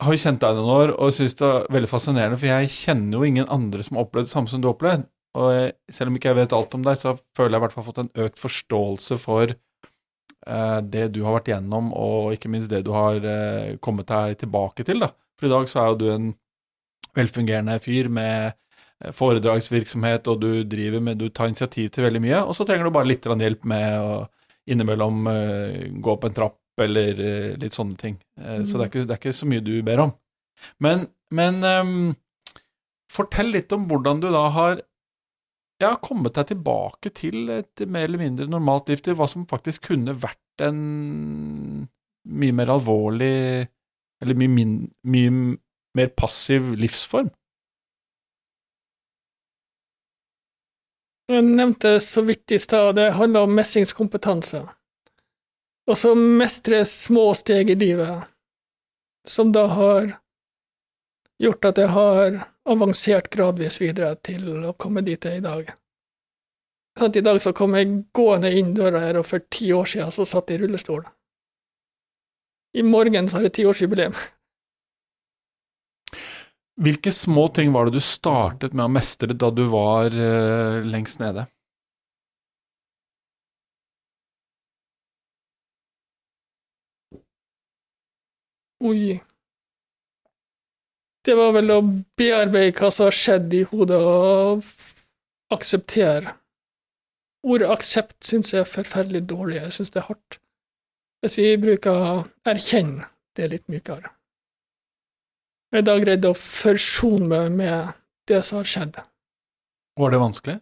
har 0.00 0.14
jo 0.14 0.20
kjent 0.22 0.42
deg 0.42 0.58
noen 0.58 0.74
år 0.74 0.92
og 0.96 1.14
syns 1.14 1.36
det 1.38 1.46
er 1.46 1.72
veldig 1.74 1.90
fascinerende, 1.90 2.38
for 2.40 2.50
jeg 2.50 2.72
kjenner 2.74 3.18
jo 3.18 3.28
ingen 3.28 3.48
andre 3.52 3.84
som 3.84 3.98
har 3.98 4.06
opplevd 4.06 4.28
det 4.28 4.34
samme 4.34 4.52
som 4.52 4.62
du 4.62 4.68
har 4.68 4.76
opplevd. 4.76 5.08
Og 5.40 5.92
selv 5.94 6.10
om 6.10 6.16
ikke 6.18 6.32
jeg 6.32 6.38
vet 6.40 6.54
alt 6.56 6.72
om 6.74 6.86
deg, 6.86 6.98
så 6.98 7.14
føler 7.36 7.54
jeg 7.54 7.60
i 7.60 7.64
hvert 7.66 7.74
fall 7.76 7.86
fått 7.86 8.00
en 8.02 8.12
økt 8.24 8.40
forståelse 8.42 9.18
for 9.22 9.52
eh, 9.52 10.78
det 10.94 11.04
du 11.14 11.20
har 11.26 11.36
vært 11.38 11.52
gjennom, 11.52 11.92
og 11.94 12.34
ikke 12.34 12.50
minst 12.50 12.72
det 12.72 12.82
du 12.86 12.90
har 12.96 13.20
eh, 13.22 13.76
kommet 13.82 14.10
deg 14.10 14.40
tilbake 14.40 14.86
til. 14.88 15.04
da. 15.04 15.12
For 15.38 15.46
i 15.46 15.52
dag 15.52 15.70
så 15.70 15.82
er 15.82 15.92
jo 15.92 16.00
du 16.00 16.08
en 16.14 16.32
velfungerende 17.16 17.78
fyr 17.84 18.10
med 18.10 18.50
eh, 18.50 19.14
foredragsvirksomhet, 19.14 20.32
og 20.32 20.42
du 20.42 20.64
driver 20.64 21.04
med, 21.06 21.20
du 21.22 21.28
tar 21.30 21.52
initiativ 21.52 21.92
til 21.94 22.08
veldig 22.08 22.24
mye, 22.26 22.42
og 22.42 22.56
så 22.58 22.66
trenger 22.66 22.88
du 22.88 22.96
bare 22.98 23.12
litt 23.12 23.30
hjelp 23.30 23.68
med 23.70 24.00
å 24.00 24.20
innimellom 24.70 25.26
eh, 25.30 25.86
gå 25.92 26.16
opp 26.16 26.26
en 26.26 26.36
trapp 26.36 26.59
eller 26.84 27.20
eh, 27.24 27.54
litt 27.60 27.76
sånne 27.76 27.96
ting. 28.00 28.18
Eh, 28.40 28.62
Så 28.64 28.78
det 28.78 28.86
er, 28.86 28.90
ikke, 28.90 29.06
det 29.06 29.16
er 29.16 29.22
ikke 29.22 29.38
så 29.40 29.48
mye 29.50 29.64
du 29.64 29.74
ber 29.86 30.04
om. 30.06 30.12
Men, 30.82 31.06
men 31.32 31.62
um, 31.64 32.14
fortell 33.12 33.52
litt 33.54 33.72
om 33.72 33.86
hvordan 33.90 34.20
du 34.22 34.28
da 34.32 34.44
har 34.54 34.82
ja, 35.80 35.94
kommet 36.02 36.36
deg 36.36 36.50
tilbake 36.52 37.12
til 37.16 37.48
et 37.54 37.84
mer 37.88 38.04
eller 38.08 38.20
mindre 38.20 38.48
normalt 38.50 38.90
liv, 38.92 39.00
til 39.04 39.16
hva 39.16 39.28
som 39.30 39.48
faktisk 39.48 39.88
kunne 39.88 40.12
vært 40.20 40.64
en 40.66 40.80
mye 42.28 42.52
mer 42.52 42.72
alvorlig, 42.74 43.66
eller 44.20 44.36
mye, 44.36 44.52
min, 44.52 44.74
mye 45.08 45.36
mer 45.96 46.10
passiv 46.12 46.74
livsform. 46.76 47.30
Jeg 51.30 51.46
nevnte 51.46 51.94
så 52.02 52.24
vidt 52.26 52.52
i 52.52 52.58
stad, 52.58 52.96
det 52.98 53.12
handler 53.14 53.46
om 53.46 53.52
mestringskompetanse. 53.54 54.64
Og 55.88 55.98
så 55.98 56.14
mestre 56.14 56.84
små 56.84 57.30
steg 57.34 57.70
i 57.72 57.78
livet, 57.78 58.26
som 59.28 59.52
da 59.54 59.66
har 59.70 60.10
gjort 61.40 61.70
at 61.70 61.80
jeg 61.80 61.92
har 61.94 62.40
avansert 62.68 63.30
gradvis 63.32 63.80
videre 63.80 64.12
til 64.22 64.66
å 64.68 64.74
komme 64.78 65.02
dit 65.06 65.24
jeg 65.24 65.38
er 65.38 65.40
i 65.40 65.46
dag. 65.46 65.70
Sånn, 66.98 67.14
I 67.16 67.24
dag 67.24 67.38
så 67.40 67.54
kom 67.56 67.74
jeg 67.78 68.02
gående 68.16 68.50
inn 68.52 68.74
døra 68.76 69.00
her, 69.00 69.20
og 69.20 69.28
for 69.28 69.42
ti 69.52 69.70
år 69.72 69.88
siden 69.88 70.12
så 70.14 70.26
satt 70.28 70.50
jeg 70.50 70.60
i 70.60 70.64
rullestol. 70.64 71.04
I 72.76 72.84
morgen 72.86 73.30
så 73.30 73.38
har 73.38 73.48
jeg 73.48 73.56
tiårsjubileum. 73.60 74.14
Hvilke 76.84 77.12
små 77.12 77.48
ting 77.54 77.72
var 77.74 77.88
det 77.88 77.98
du 77.98 78.04
startet 78.04 78.76
med 78.76 78.86
å 78.86 78.92
mestre 78.92 79.36
da 79.36 79.50
du 79.52 79.64
var 79.72 80.12
uh, 80.12 80.86
lengst 80.86 81.20
nede? 81.22 81.46
Oi. 88.80 89.20
Det 91.24 91.34
var 91.36 91.52
vel 91.52 91.72
å 91.74 91.80
bearbeide 92.16 92.72
hva 92.78 92.88
som 92.94 93.10
har 93.10 93.16
skjedd 93.16 93.52
i 93.58 93.64
hodet, 93.68 93.98
og 94.00 94.64
akseptere. 95.52 96.32
Ordet 97.44 97.68
aksept 97.72 98.24
syns 98.24 98.54
jeg 98.54 98.64
er 98.64 98.68
forferdelig 98.68 99.26
dårlig, 99.28 99.60
jeg 99.60 99.76
syns 99.76 99.92
det 99.92 100.00
er 100.02 100.08
hardt. 100.08 100.40
Hvis 101.20 101.36
vi 101.36 101.52
bruker 101.60 102.24
erkjenne, 102.48 103.04
det 103.36 103.44
er 103.44 103.54
litt 103.54 103.68
mykere. 103.72 104.14
Jeg 105.70 105.82
har 105.82 105.86
da 105.86 106.00
greid 106.02 106.26
å 106.26 106.34
forsone 106.34 107.28
meg 107.30 107.52
med 107.60 107.92
det 108.28 108.40
som 108.42 108.58
har 108.60 108.68
skjedd. 108.68 109.00
Var 110.00 110.12
det 110.12 110.20
vanskelig? 110.24 110.56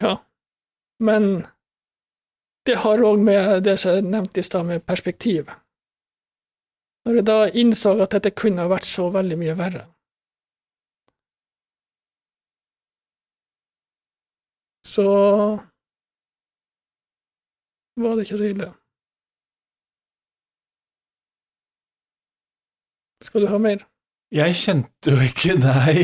Ja. 0.00 0.14
Men 1.02 1.42
det 2.66 2.78
har 2.84 3.02
òg 3.04 3.20
med 3.22 3.64
det 3.66 3.76
som 3.82 3.96
jeg 3.96 4.06
nevnte 4.06 4.40
i 4.40 4.46
stad, 4.46 4.66
med 4.66 4.86
perspektiv. 4.86 5.50
Når 7.08 7.16
jeg 7.16 7.24
da 7.24 7.36
innså 7.56 7.94
at 8.04 8.12
dette 8.12 8.34
kunne 8.36 8.60
ha 8.60 8.68
vært 8.68 8.84
så 8.84 9.06
veldig 9.08 9.36
mye 9.40 9.52
verre. 9.56 9.86
Så 14.84 15.04
var 17.96 18.18
det 18.18 18.26
ikke 18.26 18.36
så 18.42 18.48
ille. 18.50 18.68
Skal 23.24 23.46
du 23.46 23.48
ha 23.54 23.62
mer? 23.62 23.86
Jeg 24.36 24.58
kjente 24.60 25.14
jo 25.14 25.24
ikke 25.24 25.56
deg 25.64 26.02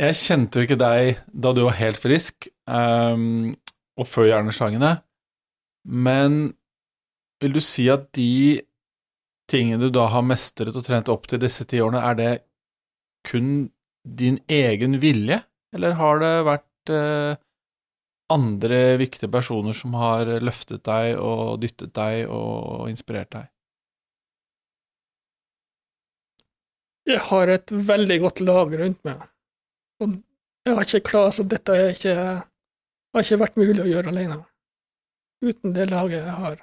Jeg 0.00 0.16
kjente 0.16 0.56
jo 0.56 0.64
ikke 0.64 0.80
deg 0.80 1.20
da 1.28 1.52
du 1.52 1.66
var 1.66 1.76
helt 1.82 2.00
frisk, 2.00 2.48
um, 2.64 3.52
og 4.00 4.08
før 4.08 4.30
hjerneslagene, 4.30 4.94
men 5.84 6.40
vil 7.44 7.52
du 7.52 7.60
si 7.60 7.84
at 7.92 8.06
de 8.16 8.62
tingene 9.50 9.82
du 9.82 9.92
da 9.94 10.06
har 10.12 10.24
mestret 10.26 10.76
og 10.76 10.86
trent 10.86 11.10
opp 11.12 11.28
til 11.30 11.42
disse 11.42 11.66
ti 11.68 11.80
årene, 11.82 12.02
er 12.02 12.18
det 12.18 12.32
kun 13.26 13.70
din 14.06 14.38
egen 14.48 14.98
vilje, 15.02 15.40
eller 15.76 15.96
har 15.98 16.20
det 16.22 16.34
vært 16.48 16.92
uh, 16.94 17.38
andre 18.32 18.80
viktige 19.00 19.30
personer 19.32 19.76
som 19.76 19.94
har 19.98 20.30
løftet 20.40 20.84
deg 20.86 21.18
og 21.18 21.60
dyttet 21.62 21.92
deg 21.98 22.30
og 22.30 22.88
inspirert 22.90 23.32
deg? 23.34 23.50
Jeg 27.10 27.22
har 27.26 27.50
et 27.50 27.72
veldig 27.72 28.18
godt 28.22 28.42
lag 28.44 28.74
rundt 28.78 29.02
meg. 29.08 29.22
Og 30.00 30.18
jeg 30.66 30.76
har 30.76 30.86
ikke 30.86 31.08
klart 31.10 31.36
så 31.36 31.44
dette 31.48 31.76
ikke, 31.94 32.14
har 32.14 33.24
ikke 33.24 33.40
vært 33.40 33.58
mulig 33.58 33.82
å 33.82 33.88
gjøre 33.88 34.12
alene. 34.12 34.40
Uten 35.40 35.74
det 35.74 35.88
laget 35.90 36.20
jeg 36.20 36.36
har. 36.36 36.58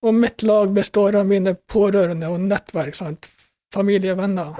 Og 0.00 0.16
mitt 0.16 0.42
lag 0.42 0.70
består 0.72 1.18
av 1.20 1.28
mine 1.28 1.54
pårørende 1.68 2.30
og 2.32 2.40
nettverk, 2.40 2.96
sant? 2.96 3.28
familie, 3.74 4.14
venner. 4.14 4.56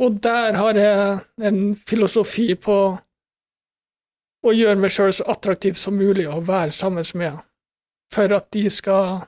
Og 0.00 0.20
der 0.22 0.56
har 0.56 0.78
jeg 0.78 1.18
en 1.48 1.58
filosofi 1.76 2.54
på 2.56 2.76
å 4.40 4.52
gjøre 4.56 4.80
meg 4.80 4.94
sjøl 4.94 5.12
så 5.12 5.26
attraktiv 5.28 5.76
som 5.76 5.98
mulig 6.00 6.24
å 6.30 6.40
være 6.46 6.72
sammen 6.72 7.04
med, 7.20 7.36
for 8.14 8.32
at 8.32 8.48
de 8.56 8.64
skal 8.72 9.18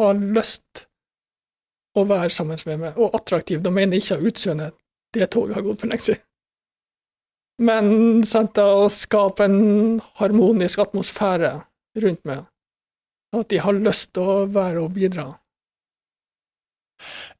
ha 0.00 0.08
lyst 0.18 0.88
å 1.94 2.02
være 2.10 2.32
sammen 2.34 2.58
med 2.66 2.80
meg. 2.80 2.98
Og 2.98 3.14
attraktiv, 3.14 3.62
da 3.62 3.70
mener 3.70 3.94
jeg 3.94 4.06
ikke 4.06 4.18
av 4.18 4.30
utseende, 4.32 4.70
det 5.14 5.30
toget 5.30 5.60
har 5.60 5.66
gått 5.68 5.84
for 5.84 5.92
lenge 5.92 6.08
siden. 6.08 6.24
Men 7.62 8.24
sant, 8.26 8.58
å 8.58 8.88
skape 8.90 9.46
en 9.46 10.00
harmonisk 10.18 10.82
atmosfære 10.82 11.52
rundt 12.02 12.24
meg, 12.26 12.42
at 13.34 13.50
de 13.50 13.60
har 13.62 13.78
lyst 13.78 14.10
til 14.16 14.26
å 14.26 14.36
være 14.50 14.82
og 14.82 14.94
bidra. 14.96 15.28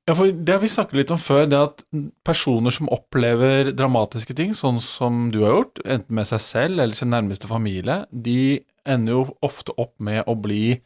Ja, 0.04 0.12
for 0.12 0.28
Det 0.28 0.56
vi 0.60 0.68
snakket 0.68 0.98
litt 0.98 1.12
om 1.14 1.20
før, 1.20 1.46
det 1.48 1.58
at 1.58 1.82
personer 2.26 2.74
som 2.74 2.90
opplever 2.92 3.72
dramatiske 3.72 4.36
ting, 4.36 4.52
sånn 4.54 4.78
som 4.82 5.30
du 5.32 5.40
har 5.46 5.56
gjort, 5.56 5.80
enten 5.86 6.18
med 6.18 6.28
seg 6.28 6.42
selv 6.44 6.82
eller 6.82 6.98
sin 6.98 7.10
nærmeste 7.14 7.48
familie, 7.48 8.02
de 8.10 8.60
ender 8.84 9.16
jo 9.16 9.22
ofte 9.42 9.72
opp 9.80 9.94
med 9.98 10.26
å 10.28 10.36
bli 10.36 10.82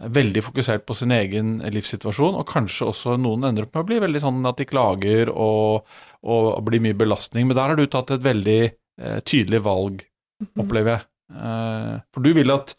veldig 0.00 0.42
fokusert 0.44 0.86
på 0.88 0.96
sin 0.96 1.12
egen 1.12 1.58
livssituasjon, 1.74 2.38
og 2.40 2.48
kanskje 2.48 2.88
også 2.88 3.16
noen 3.20 3.44
ender 3.50 3.66
opp 3.66 3.74
med 3.74 3.82
å 3.82 3.88
bli 3.90 4.00
veldig 4.06 4.22
sånn 4.22 4.40
at 4.48 4.60
de 4.60 4.66
klager 4.68 5.32
og, 5.32 5.88
og 6.24 6.60
blir 6.66 6.82
mye 6.84 6.96
belastning. 6.96 7.48
Men 7.48 7.58
der 7.58 7.72
har 7.72 7.80
du 7.80 7.86
tatt 7.90 8.14
et 8.14 8.24
veldig 8.24 8.60
eh, 8.64 9.18
tydelig 9.26 9.62
valg, 9.66 10.04
opplever 10.56 10.96
jeg. 10.96 11.06
Eh, 11.36 11.96
for 12.14 12.24
du 12.24 12.32
vil 12.36 12.54
at, 12.54 12.72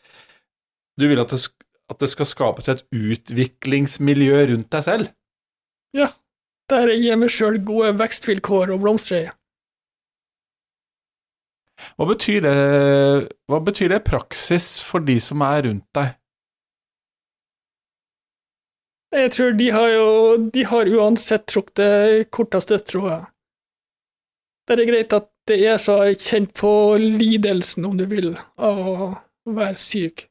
du 0.97 1.07
vil 1.11 1.21
at 1.21 1.35
det, 1.35 1.41
at 1.93 2.01
det 2.01 2.09
skal 2.11 2.29
skapes 2.29 2.71
et 2.73 2.85
utviklingsmiljø 2.89 4.45
rundt 4.53 4.71
deg 4.73 4.87
selv. 4.87 5.13
Ja, 5.97 6.09
der 6.71 6.93
jeg 6.93 7.05
gir 7.05 7.21
meg 7.21 7.33
sjøl 7.33 7.61
gode 7.67 7.93
vekstvilkår 7.99 8.73
og 8.73 8.81
blomstrer. 8.85 9.35
Hva 11.97 12.05
betyr 12.11 12.43
det, 12.45 12.57
hva 13.49 13.59
betyr 13.65 13.95
det 13.95 14.03
praksis 14.05 14.75
for 14.85 15.03
de 15.05 15.17
som 15.23 15.41
er 15.45 15.65
rundt 15.67 15.87
deg? 15.97 16.17
Jeg 19.11 19.31
tror 19.35 19.55
de 19.59 19.67
har 19.75 19.89
jo 19.91 20.37
De 20.55 20.63
har 20.63 20.87
uansett 20.87 21.45
trukket 21.51 21.75
det 21.81 22.29
korteste 22.31 22.79
strået. 22.79 23.27
Det 24.67 24.79
er 24.79 24.87
greit 24.87 25.13
at 25.13 25.27
det 25.49 25.57
er 25.67 25.79
så 25.81 25.97
kjent 26.15 26.53
på 26.55 26.95
lidelsen, 27.01 27.85
om 27.85 27.97
du 27.97 28.05
vil, 28.07 28.29
av 28.61 28.77
å 28.87 29.09
være 29.51 29.75
syk. 29.75 30.27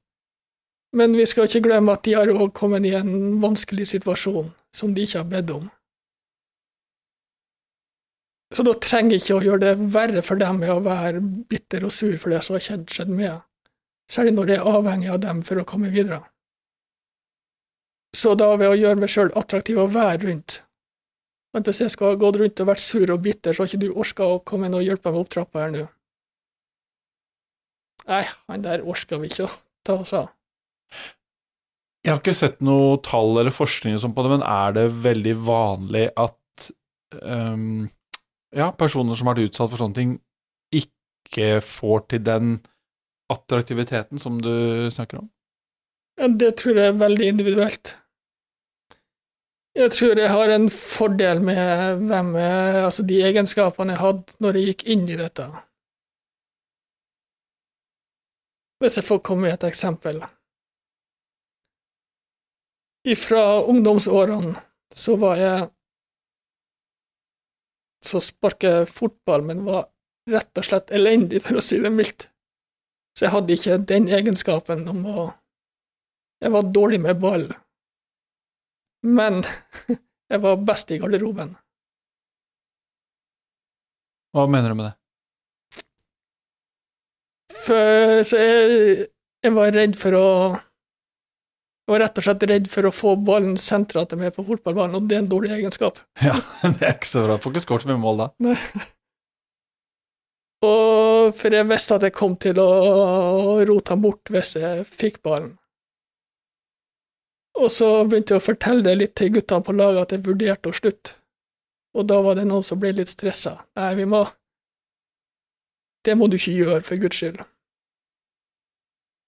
Men 0.96 1.12
vi 1.18 1.26
skal 1.28 1.48
ikke 1.48 1.64
glemme 1.66 1.92
at 1.92 2.06
de 2.06 2.14
har 2.16 2.30
òg 2.30 2.54
kommet 2.56 2.86
i 2.88 2.94
en 2.96 3.36
vanskelig 3.42 3.90
situasjon 3.90 4.48
som 4.74 4.94
de 4.94 5.04
ikke 5.04 5.20
har 5.20 5.28
bedt 5.28 5.52
om. 5.58 5.66
Så 8.54 8.64
da 8.66 8.72
trenger 8.82 9.14
jeg 9.14 9.24
ikke 9.24 9.36
å 9.36 9.44
gjøre 9.44 9.62
det 9.62 9.90
verre 9.92 10.22
for 10.26 10.40
dem 10.40 10.62
med 10.62 10.72
å 10.72 10.80
være 10.82 11.20
bitter 11.22 11.84
og 11.86 11.92
sur 11.94 12.16
for 12.18 12.32
det 12.34 12.40
som 12.46 12.56
har 12.56 12.64
skjedd, 12.64 13.12
med, 13.12 13.42
særlig 14.10 14.34
når 14.38 14.48
det 14.48 14.56
er 14.56 14.70
avhengig 14.72 15.12
av 15.14 15.20
dem 15.22 15.44
for 15.46 15.60
å 15.60 15.66
komme 15.68 15.92
videre. 15.94 16.22
Så 18.16 18.34
da, 18.34 18.48
ved 18.58 18.72
å 18.72 18.78
gjøre 18.78 18.98
meg 18.98 19.12
sjøl 19.12 19.30
attraktiv 19.38 19.78
å 19.78 19.86
være 19.90 20.24
rundt 20.24 20.56
Men 21.54 21.62
Hvis 21.66 21.80
jeg 21.84 21.92
skal 21.94 22.12
ha 22.12 22.18
gått 22.18 22.40
rundt 22.40 22.62
og 22.62 22.68
vært 22.70 22.82
sur 22.82 23.10
og 23.14 23.22
bitter, 23.22 23.54
så 23.54 23.62
har 23.62 23.70
ikke 23.70 23.82
du 23.84 23.94
orka 23.94 24.26
å 24.26 24.42
komme 24.46 24.68
inn 24.68 24.76
og 24.78 24.84
hjelpe 24.86 25.10
meg 25.10 25.22
opp 25.22 25.32
trappa 25.32 25.64
her 25.64 25.72
nå. 25.74 25.86
Nei, 28.10 28.22
han 28.50 28.62
der 28.62 28.84
orka 28.86 29.18
vi 29.18 29.30
ikke 29.30 29.46
å 29.48 29.50
ta 29.86 29.96
oss 30.02 30.12
av. 30.16 30.30
Jeg 32.00 32.14
har 32.14 32.20
ikke 32.22 32.36
sett 32.38 32.62
noe 32.64 33.00
tall 33.04 33.34
eller 33.42 33.54
forskning 33.54 33.98
på 33.98 34.24
det, 34.24 34.30
men 34.32 34.44
er 34.46 34.76
det 34.78 34.86
veldig 35.04 35.34
vanlig 35.44 36.06
at 36.18 36.70
um, 37.20 37.90
ja, 38.56 38.70
personer 38.72 39.18
som 39.18 39.28
har 39.28 39.36
vært 39.36 39.50
utsatt 39.50 39.74
for 39.74 39.82
sånne 39.82 39.98
ting, 39.98 40.14
ikke 40.70 41.58
får 41.66 42.06
til 42.14 42.24
den 42.26 42.54
attraktiviteten 43.30 44.22
som 44.22 44.40
du 44.42 44.88
snakker 44.90 45.20
om? 45.20 45.28
Det 46.40 46.54
tror 46.60 46.78
jeg 46.78 46.92
er 46.92 47.00
veldig 47.00 47.28
individuelt. 47.34 47.94
Jeg 49.78 49.92
tror 49.94 50.18
jeg 50.18 50.30
har 50.30 50.50
en 50.50 50.66
fordel 50.74 51.40
med 51.46 52.00
hvem 52.08 52.32
jeg, 52.34 52.84
altså 52.84 53.04
de 53.06 53.20
egenskapene 53.22 53.94
jeg 53.94 54.02
hadde 54.02 54.38
når 54.42 54.58
jeg 54.58 54.72
gikk 54.72 54.86
inn 54.90 55.04
i 55.06 55.18
dette. 55.20 55.46
Hvis 58.82 58.96
jeg 58.98 59.06
får 59.06 59.20
komme 59.22 59.46
med 59.46 59.54
et 59.54 59.68
eksempel. 59.68 60.18
Fra 63.16 63.44
ungdomsårene 63.70 64.56
så 64.96 65.14
var 65.20 65.38
jeg 65.38 65.68
så 68.04 68.20
sparker 68.24 68.80
jeg 68.80 68.90
fotball, 68.90 69.44
men 69.44 69.64
var 69.66 69.86
rett 70.30 70.58
og 70.58 70.66
slett 70.66 70.92
elendig, 70.96 71.42
for 71.44 71.60
å 71.60 71.64
si 71.64 71.78
det 71.80 71.92
mildt. 71.92 72.30
Så 73.16 73.26
jeg 73.26 73.34
hadde 73.34 73.56
ikke 73.56 73.80
den 73.90 74.08
egenskapen 74.08 74.88
om 74.88 75.06
å 75.06 75.30
Jeg 76.40 76.54
var 76.54 76.70
dårlig 76.72 77.02
med 77.04 77.18
ball. 77.20 77.42
Men 79.06 79.42
jeg 80.30 80.42
var 80.44 80.64
best 80.66 80.90
i 80.92 80.98
garderoben. 81.00 81.54
Hva 84.36 84.46
mener 84.46 84.70
du 84.70 84.78
med 84.78 84.90
det? 84.90 84.96
For, 87.60 88.22
så 88.24 88.38
jeg, 88.38 89.06
jeg 89.44 89.54
var 89.56 89.72
redd 89.74 89.96
for 89.98 90.16
å 90.16 90.26
Jeg 90.54 91.92
var 91.92 92.00
rett 92.04 92.20
og 92.20 92.24
slett 92.24 92.46
redd 92.46 92.68
for 92.70 92.86
å 92.86 92.92
få 92.94 93.16
ballen 93.26 93.56
sentra 93.60 94.04
til 94.06 94.20
meg 94.20 94.32
på 94.36 94.44
fotballbanen, 94.46 94.94
og 95.00 95.08
det 95.10 95.18
er 95.18 95.24
en 95.24 95.32
dårlig 95.32 95.50
egenskap. 95.58 95.98
Ja, 96.28 96.36
det 96.62 96.86
er 96.86 96.94
ikke 96.94 97.10
så 97.10 97.26
bra. 97.26 97.38
Får 97.42 97.56
ikke 97.56 97.64
skåret 97.66 97.86
så 97.86 97.90
mye 97.90 98.02
mål 98.04 98.22
da. 98.22 98.28
Nei. 98.46 98.56
Og 100.60 101.32
for 101.36 101.56
jeg 101.56 101.66
visste 101.70 101.96
at 101.96 102.04
jeg 102.04 102.14
kom 102.14 102.36
til 102.40 102.58
å 102.60 102.68
rote 103.66 103.94
ham 103.94 104.02
bort 104.04 104.30
hvis 104.32 104.54
jeg 104.60 104.84
fikk 104.86 105.22
ballen. 105.24 105.54
Og 107.60 107.68
så 107.68 107.86
begynte 108.08 108.34
jeg 108.34 108.40
å 108.40 108.44
fortelle 108.44 108.84
det 108.86 108.96
litt 108.96 109.16
til 109.20 109.34
guttene 109.34 109.64
på 109.64 109.74
laget 109.76 110.06
at 110.06 110.12
jeg 110.16 110.24
vurderte 110.24 110.70
å 110.70 110.76
slutte. 110.76 111.16
Og 111.92 112.06
da 112.08 112.20
var 112.24 112.38
det 112.38 112.46
noen 112.48 112.64
som 112.64 112.80
ble 112.80 112.94
litt 112.96 113.10
stressa. 113.12 113.58
Nei, 113.76 113.94
vi 113.98 114.06
må 114.08 114.26
Det 116.00 116.14
må 116.16 116.30
du 116.32 116.38
ikke 116.38 116.54
gjøre, 116.56 116.80
for 116.80 116.96
Guds 116.96 117.18
skyld. 117.20 117.42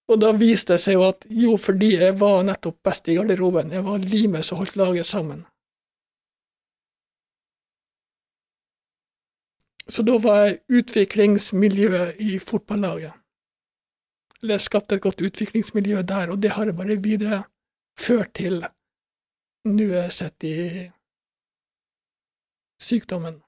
Og 0.08 0.20
da 0.22 0.30
viste 0.32 0.72
det 0.72 0.80
seg 0.80 0.96
jo 0.96 1.02
at 1.04 1.26
jo, 1.28 1.58
fordi 1.60 1.90
jeg 2.00 2.14
var 2.16 2.46
nettopp 2.48 2.78
best 2.88 3.10
i 3.12 3.18
garderoben, 3.18 3.74
jeg 3.76 3.84
var 3.84 4.00
limet 4.00 4.46
som 4.48 4.56
holdt 4.56 4.78
laget 4.80 5.04
sammen. 5.04 5.42
Så 9.84 10.00
da 10.08 10.16
var 10.16 10.46
jeg 10.46 10.60
utviklingsmiljøet 10.80 12.24
i 12.24 12.38
fotballaget. 12.40 13.12
Eller 14.40 14.56
jeg 14.56 14.66
skapte 14.70 14.96
et 14.96 15.04
godt 15.04 15.20
utviklingsmiljø 15.20 16.00
der, 16.08 16.32
og 16.32 16.40
det 16.40 16.56
har 16.56 16.66
jeg 16.66 16.78
bare 16.80 16.96
videreført 17.98 18.34
til 18.34 18.62
nå 19.64 19.84
er 19.92 20.08
jeg 20.08 20.12
sett 20.12 20.44
i 20.44 20.90
sykdommen. 22.82 23.40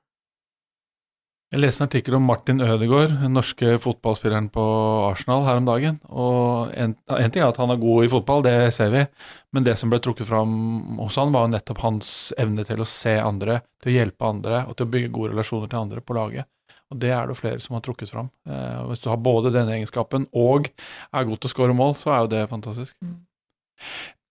Jeg 1.54 1.60
leste 1.60 1.84
en 1.84 1.88
artikkel 1.88 2.14
om 2.16 2.24
Martin 2.26 2.60
Ødegaard, 2.60 3.12
den 3.20 3.34
norske 3.34 3.78
fotballspilleren 3.78 4.48
på 4.50 4.62
Arsenal, 5.06 5.44
her 5.44 5.56
om 5.56 5.66
dagen. 5.66 6.00
Og 6.10 6.72
en, 6.74 6.96
en 7.06 7.30
ting 7.30 7.42
er 7.42 7.48
at 7.48 7.58
han 7.58 7.70
er 7.70 7.78
god 7.78 8.04
i 8.04 8.10
fotball, 8.10 8.42
det 8.42 8.72
ser 8.74 8.90
vi, 8.90 9.04
men 9.52 9.64
det 9.64 9.76
som 9.78 9.90
ble 9.90 10.00
trukket 10.02 10.26
fram 10.26 10.96
hos 10.98 11.18
han, 11.20 11.30
var 11.34 11.46
nettopp 11.50 11.78
hans 11.84 12.32
evne 12.38 12.64
til 12.66 12.82
å 12.82 12.88
se 12.88 13.14
andre, 13.22 13.60
til 13.82 13.92
å 13.92 13.94
hjelpe 14.00 14.26
andre 14.26 14.64
og 14.66 14.74
til 14.74 14.88
å 14.88 14.92
bygge 14.96 15.12
gode 15.14 15.34
relasjoner 15.34 15.70
til 15.70 15.82
andre 15.84 16.02
på 16.02 16.18
laget. 16.18 16.50
Og 16.90 16.98
det 17.02 17.12
er 17.14 17.30
det 17.30 17.38
flere 17.38 17.62
som 17.62 17.78
har 17.78 17.84
trukket 17.86 18.10
fram. 18.10 18.32
Eh, 18.48 18.82
hvis 18.90 19.02
du 19.04 19.08
har 19.12 19.22
både 19.22 19.54
denne 19.54 19.76
egenskapen 19.76 20.26
og 20.34 20.66
er 20.70 21.28
god 21.28 21.38
til 21.38 21.50
å 21.50 21.54
skåre 21.54 21.76
mål, 21.76 21.94
så 21.98 22.16
er 22.16 22.24
jo 22.24 22.34
det 22.34 22.44
fantastisk. 22.50 22.98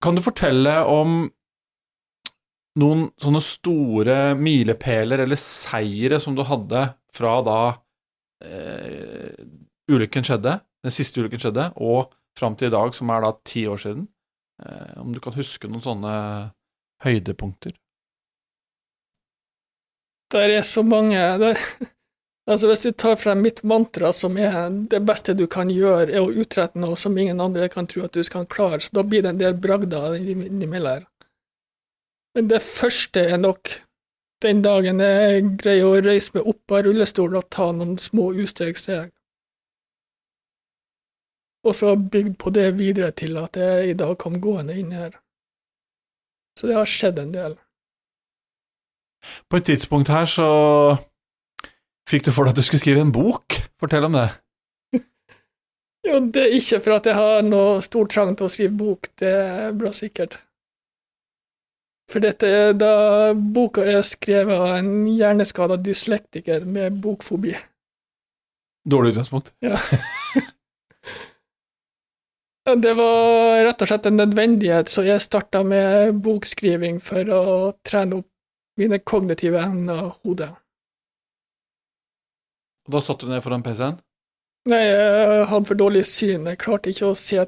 Kan 0.03 0.17
du 0.17 0.24
fortelle 0.24 0.74
om 0.91 1.24
noen 2.81 3.05
sånne 3.22 3.39
store 3.43 4.17
milepæler 4.36 5.24
eller 5.24 5.39
seire 5.39 6.19
som 6.19 6.36
du 6.36 6.41
hadde 6.48 6.81
fra 7.13 7.38
da 7.45 7.60
eh, 8.43 9.38
ulykken 9.91 10.25
skjedde, 10.25 10.57
den 10.83 10.93
siste 10.93 11.22
ulykken 11.22 11.41
skjedde, 11.41 11.69
og 11.77 12.12
fram 12.38 12.57
til 12.57 12.72
i 12.72 12.74
dag, 12.74 12.91
som 12.98 13.13
er 13.13 13.24
da 13.24 13.31
ti 13.45 13.63
år 13.69 13.79
siden? 13.79 14.07
Eh, 14.65 15.00
om 15.01 15.13
du 15.13 15.22
kan 15.24 15.38
huske 15.38 15.69
noen 15.69 15.86
sånne 15.86 16.15
høydepunkter? 17.05 17.77
Der 20.33 20.50
er 20.50 20.65
så 20.65 20.81
mange 20.81 21.19
der. 21.39 21.62
Altså 22.43 22.67
Hvis 22.67 22.81
du 22.83 22.91
tar 22.91 23.15
frem 23.15 23.39
mitt 23.39 23.62
mantra, 23.63 24.12
som 24.13 24.35
er 24.38 24.67
det 24.91 25.00
beste 25.07 25.33
du 25.33 25.45
kan 25.47 25.69
gjøre, 25.71 26.12
er 26.12 26.19
å 26.19 26.31
utrette 26.43 26.79
noe 26.79 26.97
som 27.00 27.15
ingen 27.17 27.39
andre 27.39 27.69
kan 27.71 27.88
tro 27.88 28.03
at 28.03 28.15
du 28.15 28.23
skal 28.23 28.50
klare, 28.51 28.81
så 28.83 29.00
da 29.00 29.03
blir 29.07 29.23
det 29.23 29.31
en 29.31 29.39
del 29.39 29.55
bragder 29.55 30.17
innimellom. 30.19 31.05
Men 32.35 32.50
det 32.50 32.59
første 32.65 33.23
er 33.29 33.39
nok 33.39 33.71
den 34.43 34.62
dagen 34.65 35.00
jeg 35.00 35.43
greier 35.62 35.88
å 35.88 36.01
reise 36.03 36.33
meg 36.35 36.47
opp 36.51 36.73
av 36.75 36.83
rullestolen 36.83 37.39
og 37.39 37.50
ta 37.53 37.69
noen 37.71 37.95
små 38.01 38.33
ustegssteg. 38.43 39.13
Og 41.63 41.77
så 41.79 41.93
bygd 41.95 42.35
på 42.43 42.51
det 42.51 42.73
videre 42.75 43.13
til 43.15 43.38
at 43.39 43.55
jeg 43.55 43.93
i 43.93 43.95
dag 43.95 44.17
kom 44.19 44.41
gående 44.43 44.75
inn 44.75 44.91
her. 44.91 45.15
Så 46.59 46.67
det 46.67 46.75
har 46.75 46.89
skjedd 46.89 47.21
en 47.23 47.31
del. 47.31 47.55
På 49.47 49.62
et 49.62 49.69
tidspunkt 49.69 50.12
her 50.12 50.27
så 50.27 50.50
fikk 52.10 52.27
du 52.27 52.31
for 52.36 52.45
deg 52.45 52.53
at 52.53 52.62
du 52.62 52.65
skulle 52.65 52.83
skrive 52.83 53.03
en 53.03 53.13
bok. 53.13 53.60
Fortell 53.81 54.10
om 54.10 54.19
det. 54.19 54.29
Jo, 56.03 56.17
det 56.36 56.41
er 56.43 56.55
ikke 56.57 56.81
for 56.83 56.98
at 56.98 57.05
jeg 57.07 57.15
har 57.15 57.45
noe 57.48 57.77
stor 57.86 58.10
trang 58.12 58.33
til 58.36 58.50
å 58.50 58.51
skrive 58.51 58.75
bok, 58.75 59.07
det 59.22 59.36
bra 59.79 59.93
sikkert. 59.95 60.36
For 62.12 62.19
dette 62.19 62.50
er 62.51 62.74
da 62.75 63.31
boka 63.33 63.86
er 63.88 64.01
skrevet 64.03 64.51
av 64.51 64.81
en 64.81 65.05
hjerneskada 65.07 65.77
dyslektiker 65.79 66.67
med 66.67 67.00
bokfobi. 67.03 67.55
Dårlig 68.83 69.15
utgangspunkt. 69.15 69.55
Ja. 69.63 69.79
Det 72.79 72.93
var 72.95 73.57
rett 73.65 73.81
og 73.83 73.89
slett 73.89 74.05
en 74.07 74.15
nødvendighet, 74.15 74.88
så 74.88 75.03
jeg 75.03 75.19
starta 75.19 75.65
med 75.67 76.22
bokskriving 76.24 77.01
for 77.03 77.27
å 77.36 77.41
trene 77.83 78.22
opp 78.22 78.29
mine 78.79 79.01
kognitive 79.03 79.60
evner 79.60 80.05
og 80.05 80.13
hodet. 80.24 80.48
Og 82.88 82.96
da 82.96 83.02
satt 83.04 83.24
du 83.24 83.30
ned 83.32 83.44
foran 83.44 83.63
PC-en? 83.63 84.00
Nei, 84.72 84.80
jeg 84.80 85.48
hadde 85.52 85.68
for 85.68 85.80
dårlig 85.80 86.06
syn, 86.08 86.48
jeg 86.48 86.60
klarte 86.62 86.92
ikke 86.94 87.10
å 87.10 87.18
se 87.20 87.42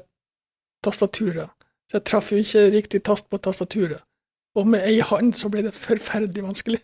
tastaturet, 0.84 1.48
så 1.88 1.98
jeg 1.98 2.04
traff 2.10 2.28
jo 2.32 2.40
ikke 2.42 2.66
riktig 2.74 3.00
tast 3.08 3.30
på 3.32 3.40
tastaturet. 3.40 4.04
Og 4.56 4.68
med 4.68 4.84
ei 4.88 5.00
hånd 5.04 5.34
så 5.36 5.48
ble 5.52 5.64
det 5.66 5.74
forferdelig 5.76 6.44
vanskelig. 6.44 6.80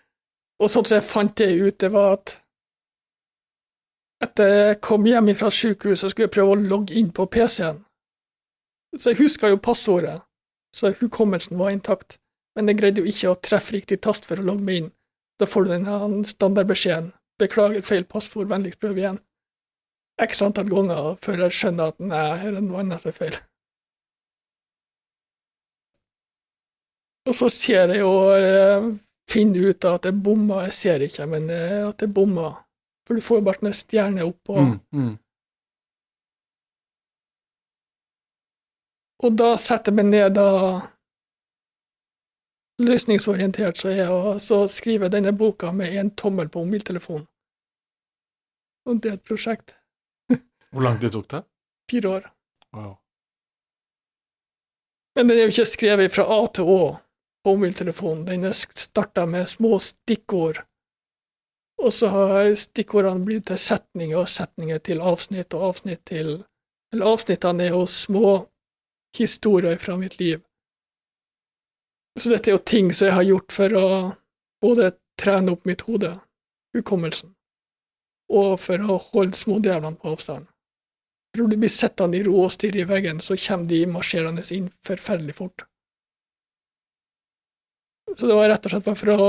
og 0.60 0.72
sånn 0.72 0.86
som 0.88 0.96
jeg 0.98 1.08
fant 1.08 1.36
det 1.40 1.50
ut, 1.56 1.76
det 1.80 1.90
var 1.92 2.18
at 2.18 2.36
etter 4.24 4.52
jeg 4.52 4.80
kom 4.84 5.06
hjem 5.08 5.32
fra 5.36 5.48
sykehuset, 5.52 6.12
skulle 6.12 6.28
jeg 6.28 6.34
prøve 6.34 6.56
å 6.56 6.60
logge 6.60 6.96
inn 7.00 7.08
på 7.16 7.24
PC-en. 7.32 7.80
Så 8.96 9.12
jeg 9.12 9.22
huska 9.22 9.48
jo 9.48 9.60
passordet, 9.62 10.18
så 10.76 10.92
hukommelsen 10.98 11.56
var 11.60 11.72
intakt, 11.72 12.18
men 12.56 12.68
jeg 12.68 12.80
greide 12.80 13.00
jo 13.00 13.08
ikke 13.08 13.32
å 13.32 13.38
treffe 13.40 13.78
riktig 13.78 14.00
tast 14.04 14.28
for 14.28 14.40
å 14.40 14.44
logge 14.44 14.66
meg 14.66 14.82
inn. 14.82 14.90
Da 15.40 15.48
får 15.48 15.64
du 15.64 15.72
den 15.72 16.24
standardbeskjeden 16.28 17.14
'beklager 17.40 17.82
feil 17.82 18.04
passord, 18.04 18.48
vennligst 18.48 18.80
prøv 18.80 18.98
igjen'. 19.00 19.20
X 20.20 20.42
antall 20.44 20.68
ganger 20.68 21.14
før 21.24 21.46
jeg 21.46 21.56
skjønner 21.56 21.94
at 21.94 22.02
nei, 22.04 22.26
her 22.42 22.58
er 22.58 22.64
noe 22.64 22.82
annet 22.82 23.00
som 23.00 23.08
er 23.08 23.16
feil. 23.16 23.38
Og 27.28 27.36
så 27.36 27.48
ser 27.52 27.94
jeg 27.94 28.02
jo 28.02 28.12
finne 28.20 28.98
finner 29.30 29.70
ut 29.70 29.84
at 29.86 30.08
jeg 30.08 30.22
bomma, 30.24 30.64
jeg 30.66 30.74
ser 30.74 31.02
ikke, 31.06 31.26
men 31.30 31.50
at 31.54 32.02
jeg 32.02 32.12
bomma. 32.12 32.50
For 33.06 33.14
du 33.14 33.22
får 33.22 33.40
jo 33.40 33.44
bare 33.46 33.66
en 33.66 33.76
stjerne 33.76 34.24
opp, 34.26 34.50
og, 34.50 34.58
Mm, 34.58 34.80
mm. 34.92 35.18
og 39.24 39.36
da 39.36 39.56
setter 39.56 39.92
jeg 39.92 39.96
meg 39.96 40.06
ned 40.10 40.34
da 40.34 40.48
løsningsorientert 42.80 43.78
så 43.80 43.92
er 43.92 44.10
og 44.12 44.40
så 44.42 44.64
skriver 44.70 45.08
jeg 45.08 45.16
denne 45.18 45.34
boka 45.36 45.72
med 45.72 45.92
én 45.92 46.14
tommel 46.16 46.48
på 46.48 46.64
mobiltelefonen. 46.64 47.26
Og 48.88 49.02
det 49.02 49.10
er 49.10 49.18
et 49.18 49.28
prosjekt. 49.28 49.76
Hvor 50.72 50.82
lang 50.84 51.00
tid 51.00 51.12
tok 51.12 51.28
det? 51.30 51.42
Fire 51.90 52.08
år. 52.08 52.26
Wow. 52.72 52.96
Men 55.14 55.28
den 55.28 55.38
er 55.38 55.48
jo 55.48 55.54
ikke 55.54 55.68
skrevet 55.68 56.14
fra 56.14 56.24
A 56.24 56.40
til 56.54 56.70
Å 56.70 56.82
på 57.44 57.54
mobiltelefonen. 57.56 58.26
Den 58.28 58.46
er 58.48 58.56
starta 58.56 59.26
med 59.26 59.48
små 59.48 59.78
stikkord, 59.82 60.62
og 61.80 61.92
så 61.96 62.10
har 62.12 62.52
stikkordene 62.60 63.24
blitt 63.24 63.48
til 63.48 63.58
setninger, 63.60 64.18
og 64.20 64.28
setninger 64.28 64.80
til 64.84 65.00
avsnitt, 65.00 65.54
og 65.54 65.72
avsnitt 65.72 66.04
til 66.08 66.40
Eller 66.90 67.06
avsnittene 67.06 67.62
er 67.62 67.68
jo 67.70 67.84
små 67.86 68.30
historier 69.14 69.76
fra 69.78 69.94
mitt 69.96 70.16
liv. 70.18 70.40
Så 72.18 72.32
dette 72.32 72.50
er 72.50 72.56
jo 72.56 72.64
ting 72.66 72.90
som 72.94 73.08
jeg 73.08 73.16
har 73.16 73.28
gjort 73.28 73.54
for 73.54 73.76
å 73.78 73.86
både 74.62 74.92
trene 75.20 75.54
opp 75.54 75.66
mitt 75.68 75.84
hode, 75.86 76.14
hukommelsen, 76.76 77.34
og 78.32 78.54
for 78.62 78.82
å 78.82 78.98
holde 79.12 79.38
smådjevlene 79.38 80.00
på 80.00 80.14
avstand. 80.14 80.48
Når 81.38 81.50
du 81.52 81.56
blir 81.62 81.70
sittende 81.70 82.18
i 82.18 82.24
ro 82.26 82.40
og 82.42 82.52
stirre 82.54 82.82
i 82.82 82.88
veggen, 82.88 83.20
så 83.22 83.36
kommer 83.38 83.70
de 83.70 83.84
marsjerende 83.86 84.42
inn 84.56 84.70
forferdelig 84.86 85.36
fort. 85.38 85.66
Så 88.16 88.26
det 88.26 88.34
var 88.34 88.50
rett 88.50 88.64
og 88.66 88.72
slett 88.72 88.88
bare 88.88 88.98
for 88.98 89.12
å 89.14 89.28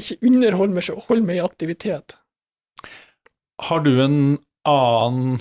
ikke 0.00 0.18
underholde 0.26 0.74
meg, 0.74 0.86
selv, 0.86 1.04
holde 1.06 1.26
meg 1.28 1.38
i 1.38 1.44
aktivitet. 1.44 2.16
Har 3.62 3.84
du 3.84 3.92
en 4.02 4.18
annen 4.66 5.38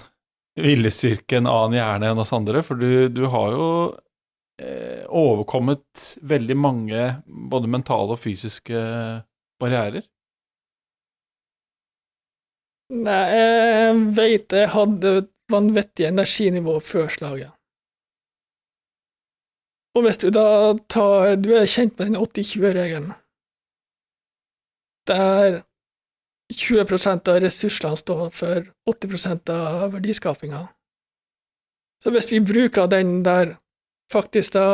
viljestyrke, 0.59 1.39
en 1.39 1.49
annen 1.49 1.79
hjerne 1.79 2.11
enn 2.11 2.21
oss 2.21 2.33
andre? 2.35 2.61
For 2.65 2.77
du, 2.77 3.07
du 3.09 3.23
har 3.33 3.55
jo 3.55 3.67
overkommet 5.11 6.05
veldig 6.21 6.57
mange 6.57 7.03
både 7.25 7.69
mentale 7.71 8.15
og 8.15 8.21
fysiske 8.21 8.81
barrierer. 9.61 10.05
Nei, 12.91 13.23
jeg 13.31 13.97
veit 14.17 14.53
jeg 14.55 14.71
hadde 14.73 15.11
et 15.21 15.31
vanvittig 15.51 16.09
energinivå 16.09 16.75
før 16.83 17.07
slaget. 17.11 17.51
Og 19.95 20.05
hvis 20.05 20.21
du 20.23 20.29
da 20.31 20.73
tar 20.91 21.35
Du 21.39 21.51
er 21.55 21.67
kjent 21.67 21.97
med 21.99 22.11
den 22.11 22.19
80-20-regelen, 22.19 23.11
der 25.09 25.61
20% 26.51 27.31
av 27.31 27.39
ressursene 27.43 27.99
står 27.99 28.29
for 28.35 28.67
80% 28.91 29.51
av 29.55 29.95
verdiskapinga. 29.95 30.65
Så 32.03 32.11
hvis 32.11 32.31
vi 32.33 32.41
bruker 32.43 32.89
den 32.91 33.21
der 33.23 33.55
faktisk 34.11 34.57
da 34.57 34.67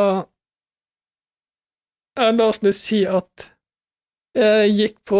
La 2.17 2.47
oss 2.47 2.63
nå 2.65 2.71
si 2.73 3.03
at 3.05 3.51
jeg 4.33 4.71
gikk 4.73 4.95
på 5.05 5.19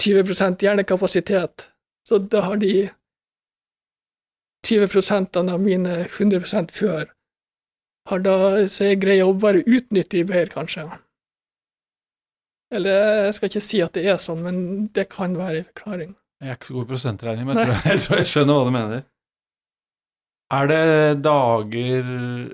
20% 0.00 0.62
hjernekapasitet, 0.64 1.66
så 2.08 2.18
da 2.18 2.40
har 2.46 2.56
de 2.62 2.88
20% 4.64 5.36
av 5.42 5.60
mine 5.60 5.98
100% 6.06 6.72
før 6.72 7.10
har 8.08 8.20
da, 8.24 8.36
så 8.68 8.90
jeg 8.90 9.00
greier 9.00 9.28
å 9.28 9.36
bare 9.36 9.64
utnytte 9.64 10.18
de 10.18 10.24
bedre, 10.28 10.50
kanskje. 10.52 10.84
Eller 12.74 13.28
jeg 13.28 13.36
skal 13.38 13.50
ikke 13.50 13.64
si 13.64 13.80
at 13.84 13.96
det 13.96 14.04
er 14.10 14.20
sånn, 14.20 14.42
men 14.44 14.58
det 14.96 15.06
kan 15.12 15.36
være 15.38 15.62
en 15.62 15.68
forklaring. 15.70 16.12
Jeg 16.42 16.50
er 16.50 16.58
ikke 16.58 16.68
så 16.68 16.76
god 16.76 16.84
i 16.84 16.92
prosentregning, 16.92 17.48
men 17.48 17.60
jeg 17.60 17.68
tror 17.68 17.86
jeg, 17.92 18.02
tror 18.04 18.20
jeg 18.20 18.30
skjønner 18.32 18.58
hva 18.58 18.66
du 18.66 18.74
mener. 18.74 19.04
Er 20.54 20.70
det 20.70 20.82
dager 21.24 22.10
eh, 22.18 22.52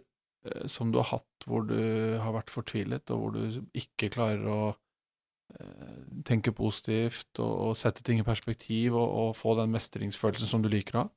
som 0.71 0.93
du 0.93 1.01
har 1.01 1.11
hatt 1.13 1.47
hvor 1.49 1.67
du 1.69 1.81
har 2.21 2.35
vært 2.37 2.53
fortvilet, 2.53 3.11
og 3.13 3.21
hvor 3.21 3.35
du 3.37 3.61
ikke 3.77 4.11
klarer 4.15 4.47
å 4.49 4.61
eh, 4.71 6.01
tenke 6.27 6.55
positivt 6.57 7.41
og, 7.43 7.53
og 7.71 7.79
sette 7.79 8.05
ting 8.07 8.23
i 8.23 8.27
perspektiv 8.27 8.97
og, 8.97 9.09
og 9.09 9.37
få 9.39 9.57
den 9.61 9.73
mestringsfølelsen 9.75 10.51
som 10.51 10.65
du 10.65 10.71
liker 10.73 10.97
å 10.97 11.05
ha? 11.05 11.13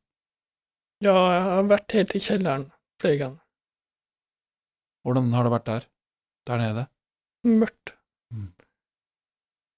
Ja, 1.04 1.18
jeg 1.36 1.42
har 1.48 1.72
vært 1.72 1.98
helt 1.98 2.16
i 2.16 2.24
kjelleren 2.24 2.70
flere 3.02 3.20
ganger. 3.20 3.42
Hvordan 5.04 5.34
har 5.36 5.44
det 5.44 5.52
vært 5.52 5.68
der? 5.68 5.90
Der 6.48 6.62
nede? 6.62 6.88
Mørkt. 7.48 7.98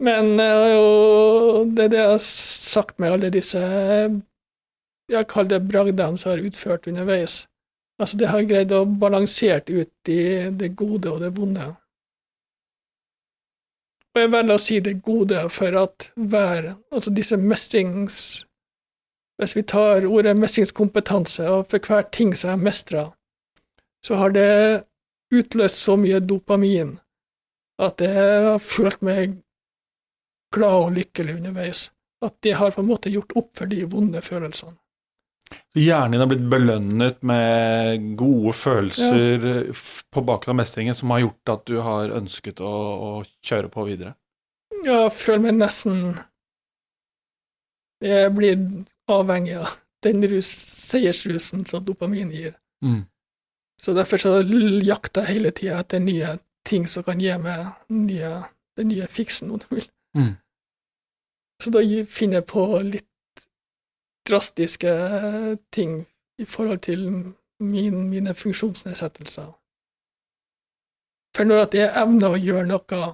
Men 0.05 0.35
jeg 0.35 0.55
har 0.59 0.71
jo, 0.73 1.65
det 1.71 1.85
er 1.85 1.91
det 1.93 1.99
jeg 2.01 2.11
har 2.11 2.23
sagt 2.25 2.99
med 2.99 3.15
alle 3.15 3.29
disse 3.31 3.61
Jeg 5.09 5.27
kaller 5.31 5.53
det 5.53 5.69
bragdene 5.69 6.19
som 6.19 6.31
jeg 6.31 6.41
har 6.41 6.49
utført 6.49 6.87
underveis. 6.91 7.45
Altså, 8.01 8.17
det 8.19 8.27
har 8.27 8.47
greid 8.47 8.73
å 8.75 8.83
balansere 8.85 9.63
ut 9.71 10.11
i 10.11 10.21
det 10.51 10.73
gode 10.75 11.11
og 11.13 11.21
det 11.23 11.31
vonde. 11.37 11.67
Og 14.15 14.21
jeg 14.21 14.31
velger 14.31 14.55
å 14.55 14.63
si 14.63 14.79
det 14.83 14.97
gode 15.03 15.45
for 15.51 15.77
at 15.79 16.11
hver 16.15 16.73
Altså 16.91 17.13
disse 17.15 17.37
mestrings... 17.37 18.45
Hvis 19.35 19.55
vi 19.57 19.65
tar 19.67 20.05
ordet 20.07 20.31
mestringskompetanse, 20.39 21.43
og 21.51 21.65
for 21.67 21.83
hver 21.83 22.05
ting 22.07 22.29
som 22.39 22.53
jeg 22.53 22.63
mestrer, 22.63 23.09
så 23.99 24.15
har 24.15 24.31
det 24.31 24.85
utløst 25.35 25.81
så 25.83 25.97
mye 25.99 26.21
dopamin 26.23 26.93
at 27.83 27.99
jeg 27.99 28.15
har 28.15 28.61
følt 28.63 29.03
meg 29.03 29.33
glad 30.55 30.85
og 30.85 30.95
lykkelig 30.95 31.35
underveis. 31.35 31.89
At 32.23 32.37
det 32.47 32.55
har 32.61 32.71
på 32.71 32.79
en 32.85 32.87
måte 32.87 33.11
gjort 33.11 33.35
opp 33.35 33.51
for 33.59 33.67
de 33.67 33.83
vonde 33.91 34.21
følelsene. 34.23 34.77
Hjernen 35.75 36.15
din 36.15 36.21
har 36.23 36.29
blitt 36.31 36.45
belønnet 36.51 37.23
med 37.27 38.05
gode 38.19 38.53
følelser 38.55 39.47
ja. 39.49 39.63
på 40.13 40.23
bakgrunn 40.25 40.55
av 40.55 40.61
mestringen 40.61 40.95
som 40.97 41.11
har 41.11 41.25
gjort 41.25 41.51
at 41.55 41.65
du 41.67 41.79
har 41.83 42.13
ønsket 42.15 42.61
å, 42.63 42.71
å 42.71 43.09
kjøre 43.45 43.71
på 43.73 43.87
videre. 43.89 44.15
Jeg 44.85 45.11
føler 45.17 45.43
meg 45.47 45.57
nesten 45.59 45.99
Jeg 48.03 48.31
blir 48.35 48.59
avhengig 49.09 49.57
av 49.59 49.75
den 50.05 50.25
rus, 50.29 50.47
seiersrusen 50.91 51.65
som 51.65 51.83
dopamin 51.85 52.31
gir. 52.33 52.53
Mm. 52.85 53.05
Så 53.81 53.93
derfor 53.93 54.21
så 54.21 54.37
jakter 54.85 55.25
jeg 55.25 55.37
hele 55.37 55.51
tida 55.55 55.79
etter 55.81 56.03
nye 56.03 56.35
ting 56.65 56.87
som 56.89 57.05
kan 57.05 57.21
gi 57.21 57.33
meg 57.41 57.65
nye, 57.93 58.31
den 58.77 58.89
nye 58.91 59.07
fiksen, 59.09 59.51
om 59.51 59.61
du 59.61 59.67
vil. 59.75 59.87
Mm. 60.17 60.33
Så 61.63 61.71
da 61.73 61.81
finner 62.09 62.41
jeg 62.41 62.47
på 62.49 62.65
litt 62.83 63.07
drastiske 64.27 64.91
ting 65.71 66.05
i 66.41 66.45
forhold 66.45 66.79
til 66.87 67.05
min, 67.59 68.09
mine 68.09 68.35
funksjonsnedsettelser. 68.35 69.51
For 71.35 71.47
når 71.47 71.67
jeg 71.75 71.91
evner 71.99 72.33
å 72.33 72.39
gjøre 72.39 72.67
noe 72.69 73.11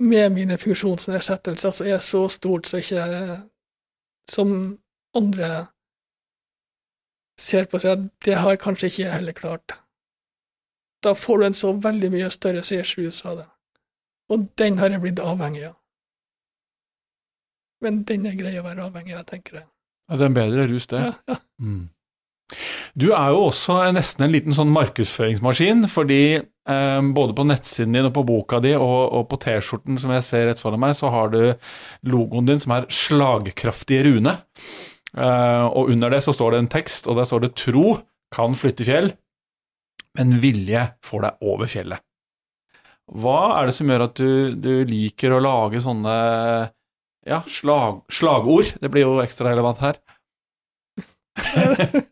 med 0.00 0.32
mine 0.32 0.56
funksjonsnedsettelser, 0.60 1.70
så 1.70 1.84
er 1.84 1.94
jeg 1.94 2.06
så 2.06 2.22
stort 2.28 2.68
så 2.68 2.80
ikke 2.80 3.04
som 4.30 4.50
andre 5.16 5.50
ser 7.40 7.66
på 7.72 7.80
seg 7.82 8.08
det 8.24 8.36
har 8.40 8.60
kanskje 8.60 8.90
ikke 8.90 9.02
jeg 9.02 9.14
heller 9.16 9.36
klart. 9.36 9.74
Da 11.04 11.14
får 11.16 11.38
du 11.38 11.46
en 11.46 11.56
så 11.56 11.72
veldig 11.72 12.10
mye 12.12 12.30
større 12.32 12.62
seiersrus 12.64 13.22
av 13.24 13.40
det, 13.40 13.48
og 14.32 14.48
den 14.60 14.78
har 14.78 14.92
jeg 14.92 15.02
blitt 15.04 15.22
avhengig 15.24 15.64
av. 15.70 15.76
Men 17.80 18.02
den 18.04 18.26
er 18.28 18.36
grei 18.36 18.58
å 18.60 18.64
være 18.66 18.84
avhengig 18.90 19.16
av, 19.16 19.24
tenker 19.28 19.62
jeg. 19.62 19.68
Ja, 20.10 20.18
det 20.18 20.26
er 20.26 20.30
en 20.32 20.36
bedre 20.36 20.66
rus, 20.66 20.88
det. 20.90 21.00
Ja, 21.06 21.14
ja. 21.30 21.40
Mm. 21.62 21.88
Du 22.98 23.12
er 23.14 23.30
jo 23.30 23.44
også 23.46 23.76
nesten 23.94 24.26
en 24.26 24.32
liten 24.34 24.56
sånn 24.56 24.72
markedsføringsmaskin, 24.74 25.84
fordi 25.90 26.22
eh, 26.40 27.00
både 27.14 27.36
på 27.38 27.46
nettsiden 27.46 27.94
din 27.94 28.08
og 28.08 28.14
på 28.16 28.24
boka 28.26 28.58
di 28.64 28.74
og, 28.74 28.98
og 29.14 29.28
på 29.30 29.38
T-skjorten 29.44 30.00
som 30.02 30.10
jeg 30.16 30.26
ser 30.26 30.48
rett 30.50 30.62
foran 30.62 30.82
meg, 30.82 30.96
så 30.98 31.12
har 31.14 31.30
du 31.30 31.40
logoen 32.10 32.48
din 32.50 32.62
som 32.62 32.74
er 32.74 32.88
slagkraftige 32.90 34.08
Rune. 34.08 34.34
Eh, 35.14 35.66
og 35.70 35.94
under 35.94 36.10
det 36.10 36.24
så 36.26 36.34
står 36.34 36.56
det 36.56 36.64
en 36.64 36.72
tekst, 36.74 37.06
og 37.06 37.20
der 37.20 37.30
står 37.30 37.46
det 37.46 37.54
'Tro 37.54 38.00
kan 38.34 38.58
flytte 38.58 38.86
fjell, 38.86 39.12
men 40.18 40.40
vilje 40.42 40.88
får 41.06 41.26
deg 41.28 41.46
over 41.54 41.70
fjellet'. 41.70 42.02
Hva 43.10 43.58
er 43.58 43.66
det 43.66 43.74
som 43.74 43.90
gjør 43.90 44.04
at 44.06 44.18
du, 44.18 44.54
du 44.54 44.74
liker 44.86 45.34
å 45.34 45.42
lage 45.42 45.82
sånne 45.82 46.18
ja, 47.26 47.42
slag, 47.48 48.02
slagord? 48.12 48.72
Det 48.80 48.88
blir 48.92 49.06
jo 49.06 49.20
ekstra 49.22 49.50
relevant 49.52 49.82
her. 49.84 50.00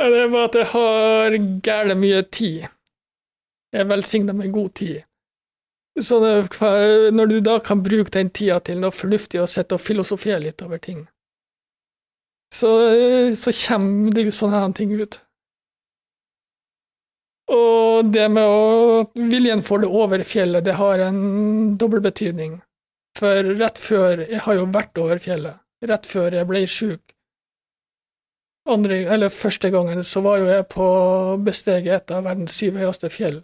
Det 0.00 0.16
er 0.16 0.30
bare 0.32 0.48
at 0.48 0.54
jeg 0.56 0.68
har 0.70 1.34
gæle 1.60 1.94
mye 1.98 2.22
tid. 2.32 2.64
Jeg 3.70 3.82
er 3.82 3.88
velsigna 3.90 4.32
med 4.32 4.52
god 4.52 4.70
tid. 4.80 5.02
Så 6.00 6.20
når 7.12 7.26
du 7.26 7.40
da 7.44 7.58
kan 7.60 7.82
bruke 7.84 8.12
den 8.14 8.30
tida 8.30 8.60
til 8.64 8.80
noe 8.80 8.94
fornuftig 8.94 9.42
og 9.42 9.50
sitte 9.52 9.76
og 9.76 9.82
filosofere 9.84 10.40
litt 10.40 10.62
over 10.64 10.80
ting, 10.80 11.02
så, 12.54 12.70
så 13.36 13.52
kommer 13.52 14.14
det 14.14 14.24
jo 14.24 14.32
sånne 14.34 14.62
her 14.62 14.72
ting 14.78 14.94
ut. 14.96 15.20
Og 17.50 18.08
det 18.14 18.26
med 18.30 18.46
å 18.46 19.04
Viljen 19.14 19.62
for 19.66 19.82
det 19.82 19.90
over 19.90 20.22
fjellet, 20.26 20.64
det 20.64 20.78
har 20.78 21.02
en 21.02 21.76
dobbel 21.78 22.02
betydning. 22.04 22.60
For 23.20 23.54
rett 23.60 23.78
før 23.78 24.22
Jeg 24.24 24.40
har 24.46 24.56
jo 24.56 24.68
vært 24.72 24.98
over 24.98 25.20
fjellet. 25.20 25.60
Rett 25.84 26.06
før 26.08 26.34
jeg 26.36 26.48
ble 26.48 26.60
sjuk, 26.68 27.12
andre, 28.68 28.98
eller 29.08 29.32
første 29.32 29.70
gangen 29.72 30.02
så 30.04 30.20
var 30.24 30.40
jo 30.40 30.48
jeg 30.50 30.66
på 30.72 30.86
besteget 31.44 31.94
et 31.94 32.12
av 32.14 32.26
verdens 32.26 32.56
syv 32.56 32.76
høyeste 32.80 33.08
fjell. 33.12 33.40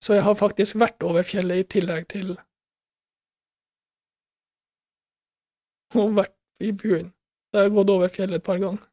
Så 0.00 0.16
jeg 0.16 0.24
har 0.24 0.38
faktisk 0.38 0.78
vært 0.80 1.04
over 1.04 1.26
fjellet 1.26 1.60
i 1.60 1.66
tillegg 1.76 2.06
til 2.08 2.38
og 5.98 6.14
vært 6.14 6.36
i 6.62 6.70
buen. 6.70 7.10
Så 7.50 7.58
jeg 7.58 7.66
har 7.66 7.74
gått 7.74 7.90
over 7.92 8.12
fjellet 8.14 8.38
et 8.38 8.46
par 8.46 8.60
ganger. 8.62 8.84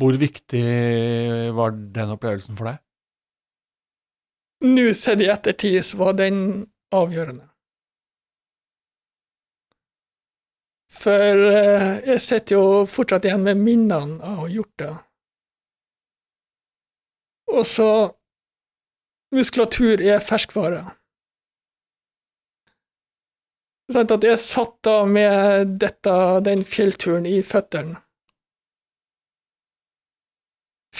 Hvor 0.00 0.16
viktig 0.18 0.64
var 1.54 1.76
den 1.94 2.12
opplevelsen 2.16 2.58
for 2.58 2.68
deg? 2.68 2.80
Nå 4.66 4.88
sett 4.98 5.22
i 5.22 5.30
ettertid 5.30 5.78
så 5.86 6.00
var 6.02 6.18
den 6.18 6.40
avgjørende. 6.92 7.46
For 10.94 11.46
eh, 11.50 11.88
jeg 12.06 12.22
sitter 12.22 12.56
jo 12.56 12.66
fortsatt 12.88 13.26
igjen 13.26 13.44
med 13.46 13.60
minnene 13.60 14.20
av 14.22 14.44
å 14.44 14.44
ha 14.44 14.50
gjort 14.52 14.76
det. 14.82 14.92
Og 17.54 17.66
så 17.68 17.88
Muskulatur 19.34 19.98
er 19.98 20.22
ferskvare. 20.22 20.84
Sånn 23.90 24.12
at 24.14 24.24
jeg 24.24 24.40
satt 24.40 24.76
da 24.86 25.00
med 25.08 25.74
dette, 25.82 26.14
den 26.46 26.62
fjellturen 26.68 27.26
i 27.28 27.40
føttene 27.44 27.98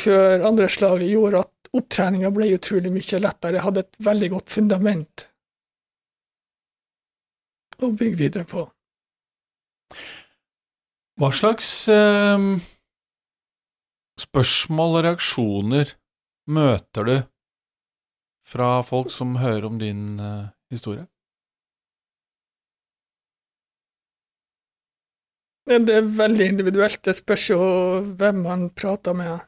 før 0.05 0.45
andre 0.49 0.69
slaget 0.69 1.13
gjorde 1.13 1.45
at 1.45 1.71
opptreninga 1.75 2.31
ble 2.35 2.51
utrolig 2.57 2.93
mye 2.93 3.21
lettere. 3.23 3.59
Jeg 3.59 3.67
hadde 3.67 3.85
et 3.85 4.01
veldig 4.09 4.31
godt 4.37 4.55
fundament 4.57 5.29
å 7.83 7.91
bygge 7.91 8.21
videre 8.21 8.49
på. 8.49 8.67
Hva 11.21 11.31
slags 11.31 11.69
eh, 11.93 12.47
spørsmål 14.21 14.99
og 14.99 15.05
reaksjoner 15.07 15.95
møter 16.51 17.09
du 17.09 17.17
fra 18.45 18.77
folk 18.85 19.13
som 19.15 19.39
hører 19.41 19.69
om 19.71 19.79
din 19.79 20.21
eh, 20.21 20.49
historie? 20.75 21.07
Det 25.65 25.95
er 25.97 26.17
veldig 26.19 26.47
individuelt, 26.47 27.01
det 27.05 27.15
spørs 27.17 27.49
jo 27.49 27.59
hvem 28.21 28.43
man 28.45 28.67
prater 28.77 29.17
med. 29.17 29.47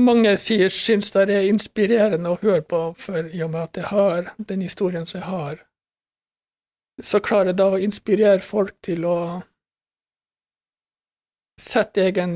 Mange 0.00 0.32
sier 0.40 0.72
syns 0.72 1.12
det 1.12 1.28
er 1.28 1.50
inspirerende 1.50 2.32
å 2.32 2.38
høre 2.40 2.64
på, 2.64 2.80
for 2.98 3.28
i 3.28 3.42
og 3.44 3.52
med 3.52 3.60
at 3.60 3.76
jeg 3.78 3.90
har 3.92 4.32
den 4.38 4.64
historien 4.64 5.04
som 5.06 5.20
jeg 5.20 5.28
har, 5.28 5.60
så 7.02 7.20
klarer 7.20 7.52
jeg 7.52 7.58
da 7.58 7.70
å 7.74 7.80
inspirere 7.82 8.42
folk 8.44 8.76
til 8.84 9.06
å 9.08 9.16
sette 11.60 12.04
egen, 12.08 12.34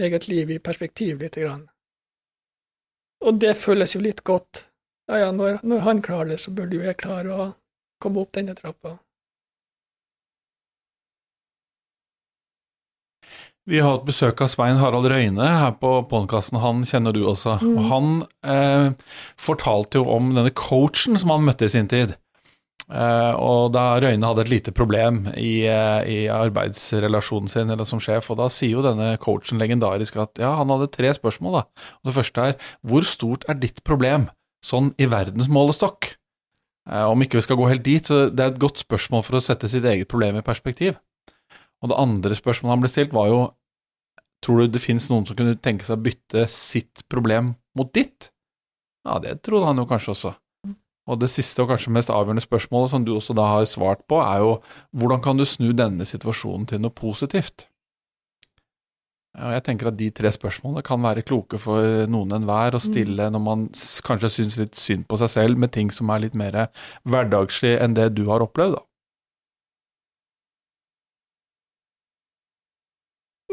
eget 0.00 0.28
liv 0.28 0.50
i 0.50 0.58
perspektiv 0.58 1.20
lite 1.20 1.44
grann. 1.44 1.64
Og 3.24 3.40
det 3.40 3.54
føles 3.56 3.94
jo 3.96 4.02
litt 4.04 4.24
godt. 4.24 4.66
Ja, 5.08 5.26
ja, 5.26 5.32
når, 5.32 5.60
når 5.64 5.84
han 5.84 6.02
klarer 6.04 6.34
det, 6.34 6.40
så 6.40 6.52
burde 6.52 6.76
jo 6.76 6.84
jeg 6.84 7.00
klare 7.00 7.32
å 7.32 7.48
komme 8.00 8.24
opp 8.24 8.32
denne 8.36 8.56
trappa. 8.56 8.98
Vi 13.64 13.78
har 13.80 13.94
hatt 13.94 14.04
besøk 14.04 14.42
av 14.44 14.50
Svein 14.52 14.76
Harald 14.76 15.08
Røyne 15.08 15.46
her 15.48 15.72
på 15.80 15.94
podkasten. 16.10 16.60
Han 16.60 16.82
kjenner 16.84 17.14
du 17.16 17.22
også. 17.24 17.56
Mm. 17.62 17.70
Og 17.72 17.86
han 17.88 18.10
eh, 18.44 19.14
fortalte 19.40 20.02
jo 20.02 20.10
om 20.12 20.34
denne 20.36 20.52
coachen 20.52 21.16
som 21.20 21.32
han 21.32 21.46
møtte 21.46 21.64
i 21.64 21.72
sin 21.72 21.88
tid. 21.88 22.12
Eh, 22.84 23.34
og 23.40 23.70
da 23.72 23.94
Røyne 24.02 24.28
hadde 24.28 24.44
et 24.44 24.50
lite 24.52 24.72
problem 24.76 25.22
i, 25.40 25.64
eh, 25.64 26.00
i 26.04 26.18
arbeidsrelasjonen 26.28 27.48
sin 27.48 27.70
eller 27.72 27.88
som 27.88 28.02
sjef, 28.02 28.28
og 28.30 28.38
da 28.42 28.50
sier 28.52 28.76
jo 28.76 28.84
denne 28.84 29.14
coachen 29.22 29.58
legendarisk 29.62 30.18
at 30.20 30.42
ja, 30.42 30.52
han 30.58 30.68
hadde 30.68 30.92
tre 30.92 31.14
spørsmål. 31.16 31.60
da. 31.60 31.86
Og 32.02 32.10
Det 32.10 32.16
første 32.18 32.48
er 32.50 32.58
hvor 32.84 33.06
stort 33.08 33.48
er 33.48 33.54
ditt 33.54 33.82
problem, 33.84 34.28
sånn 34.64 34.92
i 34.98 35.08
verdensmålestokk? 35.08 36.14
Eh, 36.90 37.06
om 37.08 37.20
ikke 37.24 37.40
vi 37.40 37.46
skal 37.46 37.56
gå 37.56 37.68
helt 37.70 37.84
dit, 37.84 38.04
så 38.04 38.28
det 38.28 38.44
er 38.44 38.52
et 38.52 38.60
godt 38.60 38.84
spørsmål 38.84 39.24
for 39.24 39.38
å 39.38 39.44
sette 39.44 39.68
sitt 39.68 39.84
eget 39.84 40.08
problem 40.08 40.36
i 40.36 40.44
perspektiv. 40.44 40.98
Og 41.82 41.88
det 41.88 42.00
andre 42.00 42.36
spørsmålet 42.36 42.74
han 42.76 42.84
ble 42.84 42.92
stilt, 42.92 43.12
var 43.12 43.28
jo 43.32 43.44
Tror 44.44 44.58
du 44.60 44.74
det 44.74 44.82
finnes 44.84 45.06
noen 45.08 45.24
som 45.24 45.32
kunne 45.38 45.56
tenke 45.56 45.86
seg 45.86 45.96
å 45.96 46.04
bytte 46.04 46.42
sitt 46.52 47.00
problem 47.08 47.54
mot 47.78 47.88
ditt? 47.96 48.28
Ja, 49.08 49.16
det 49.16 49.38
trodde 49.40 49.70
han 49.70 49.80
jo 49.80 49.86
kanskje 49.88 50.12
også. 50.12 50.32
Og 51.04 51.20
det 51.20 51.28
siste 51.28 51.60
og 51.60 51.68
kanskje 51.68 51.92
mest 51.92 52.12
avgjørende 52.12 52.44
spørsmålet 52.44 52.94
som 52.94 53.04
du 53.04 53.12
også 53.12 53.36
da 53.36 53.44
har 53.50 53.68
svart 53.68 54.06
på, 54.08 54.22
er 54.24 54.40
jo 54.40 54.56
hvordan 54.96 55.20
kan 55.24 55.36
du 55.36 55.44
snu 55.44 55.72
denne 55.76 56.06
situasjonen 56.08 56.64
til 56.70 56.80
noe 56.80 56.94
positivt? 56.96 57.66
Og 59.34 59.50
jeg 59.50 59.64
tenker 59.66 59.90
at 59.90 59.96
de 59.98 60.08
tre 60.14 60.30
spørsmålene 60.30 60.84
kan 60.86 61.02
være 61.02 61.24
kloke 61.26 61.58
for 61.58 62.06
noen 62.06 62.36
enhver 62.36 62.76
å 62.78 62.82
stille 62.82 63.26
når 63.34 63.42
man 63.42 63.64
kanskje 64.06 64.30
syns 64.30 64.56
litt 64.60 64.78
synd 64.78 65.08
på 65.10 65.18
seg 65.18 65.32
selv 65.32 65.58
med 65.58 65.72
ting 65.74 65.90
som 65.90 66.12
er 66.14 66.22
litt 66.22 66.36
mer 66.38 66.68
hverdagslig 67.02 67.74
enn 67.82 67.96
det 67.98 68.12
du 68.14 68.28
har 68.30 68.44
opplevd, 68.46 68.78
da. 68.78 68.84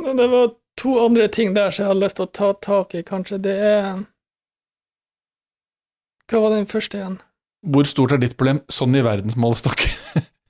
Det 0.01 0.27
var 0.29 0.47
to 0.81 0.95
andre 1.01 1.27
ting 1.27 1.53
der 1.57 1.73
som 1.73 1.83
jeg 1.83 1.91
hadde 1.91 2.03
lyst 2.05 2.17
til 2.17 2.25
å 2.27 2.33
ta 2.37 2.53
tak 2.61 2.95
i, 2.97 3.03
kanskje. 3.05 3.41
Det 3.41 3.57
er 3.57 4.05
Hva 6.31 6.39
var 6.45 6.55
den 6.55 6.69
første 6.69 6.97
igjen? 6.97 7.19
Hvor 7.61 7.85
stort 7.85 8.15
er 8.15 8.21
ditt 8.21 8.37
problem 8.39 8.63
sånn 8.71 8.95
i 8.97 9.03
verdensmålestokk? 9.05 9.83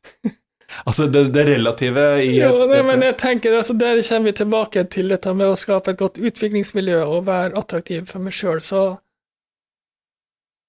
altså 0.87 1.07
det, 1.11 1.25
det 1.35 1.45
relative 1.49 2.05
i 2.23 2.37
Jo, 2.37 2.53
et, 2.63 2.71
nei, 2.71 2.81
men 2.87 3.03
jeg 3.09 3.17
tenker, 3.19 3.57
altså, 3.59 3.75
Der 3.75 3.99
kommer 4.07 4.31
vi 4.31 4.37
tilbake 4.39 4.85
til 4.95 5.11
dette 5.11 5.33
med 5.35 5.51
å 5.51 5.59
skape 5.59 5.91
et 5.91 5.99
godt 5.99 6.21
utviklingsmiljø 6.21 7.01
og 7.03 7.27
være 7.27 7.57
attraktiv 7.59 8.07
for 8.11 8.23
meg 8.23 8.35
sjøl, 8.37 8.63
så 8.63 8.85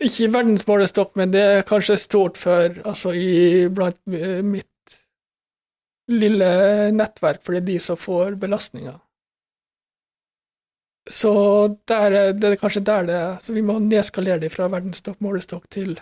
Ikke 0.02 0.26
i 0.26 0.32
verdensmålestokk, 0.34 1.14
men 1.20 1.30
det 1.34 1.46
er 1.46 1.64
kanskje 1.68 2.00
stort 2.00 2.40
for 2.40 2.82
altså 2.82 3.14
i 3.14 3.68
blant 3.70 4.00
eh, 4.10 4.42
mitt 4.42 4.66
lille 6.10 6.48
nettverk, 6.90 7.38
for 7.44 7.54
det 7.54 7.62
er 7.62 7.68
de 7.70 7.80
som 7.80 7.96
får 7.96 8.34
belastninger. 8.42 8.98
Så 11.10 11.32
der 11.88 12.14
er, 12.14 12.32
det 12.34 12.50
er 12.50 12.58
kanskje 12.58 12.82
der 12.86 13.06
det 13.06 13.14
er. 13.14 13.38
Så 13.42 13.54
vi 13.54 13.62
må 13.66 13.78
nedskalere 13.82 14.42
det 14.42 14.52
fra 14.54 14.68
verdensmålestokk 14.70 15.70
til 15.70 15.96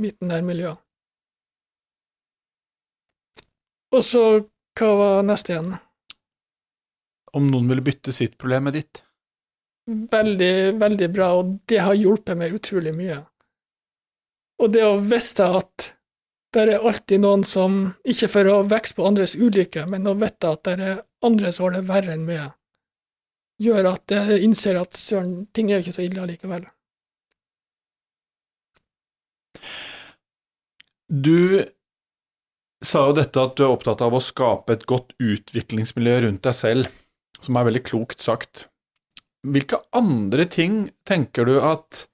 midten 0.00 0.32
der 0.32 0.42
miljøet. 0.46 0.80
Og 3.90 4.04
så, 4.06 4.24
hva 4.78 4.90
var 4.98 5.22
neste 5.26 5.56
igjen? 5.56 5.72
Om 7.34 7.46
noen 7.50 7.70
ville 7.70 7.84
bytte 7.86 8.14
sitt 8.14 8.36
problem 8.38 8.68
med 8.68 8.78
ditt. 8.78 9.02
Veldig, 9.90 10.78
veldig 10.78 11.08
bra, 11.10 11.32
og 11.40 11.56
det 11.70 11.80
har 11.82 11.98
hjulpet 11.98 12.38
meg 12.38 12.54
utrolig 12.54 12.92
mye. 12.94 13.18
Og 14.62 14.70
det 14.74 14.84
å 14.86 15.00
vite 15.00 15.48
at 15.58 15.90
det 16.54 16.62
er 16.66 16.82
alltid 16.82 17.22
noen 17.22 17.44
som, 17.46 17.82
ikke 18.02 18.28
for 18.30 18.50
å 18.50 18.56
vokse 18.70 18.96
på 18.96 19.06
andres 19.06 19.36
ulykke, 19.38 19.86
men 19.90 20.06
å 20.10 20.16
vite 20.18 20.50
at 20.50 20.64
det 20.66 20.74
er 20.78 21.02
andre 21.26 21.52
som 21.54 21.68
har 21.68 21.78
det 21.78 21.86
verre 21.90 22.14
enn 22.14 22.26
meg, 22.26 22.50
gjør 23.62 23.92
at 23.92 24.14
jeg 24.14 24.40
innser 24.46 24.78
at 24.80 24.98
søren, 24.98 25.44
ting 25.54 25.70
er 25.70 25.78
jo 25.78 25.86
ikke 25.86 25.96
så 25.98 26.06
ille 26.06 26.22
allikevel. 26.24 26.66
Du 31.10 31.66
sa 32.80 33.06
jo 33.08 33.16
dette 33.16 33.42
at 33.42 33.56
du 33.58 33.64
er 33.66 33.72
opptatt 33.74 34.02
av 34.04 34.14
å 34.14 34.22
skape 34.22 34.76
et 34.76 34.86
godt 34.88 35.12
utviklingsmiljø 35.18 36.20
rundt 36.26 36.44
deg 36.46 36.56
selv, 36.56 37.00
som 37.40 37.58
er 37.58 37.66
veldig 37.68 37.82
klokt 37.88 38.22
sagt. 38.24 38.68
Hvilke 39.42 39.80
andre 39.96 40.46
ting 40.48 40.86
tenker 41.08 41.48
du 41.48 41.58
at 41.64 42.06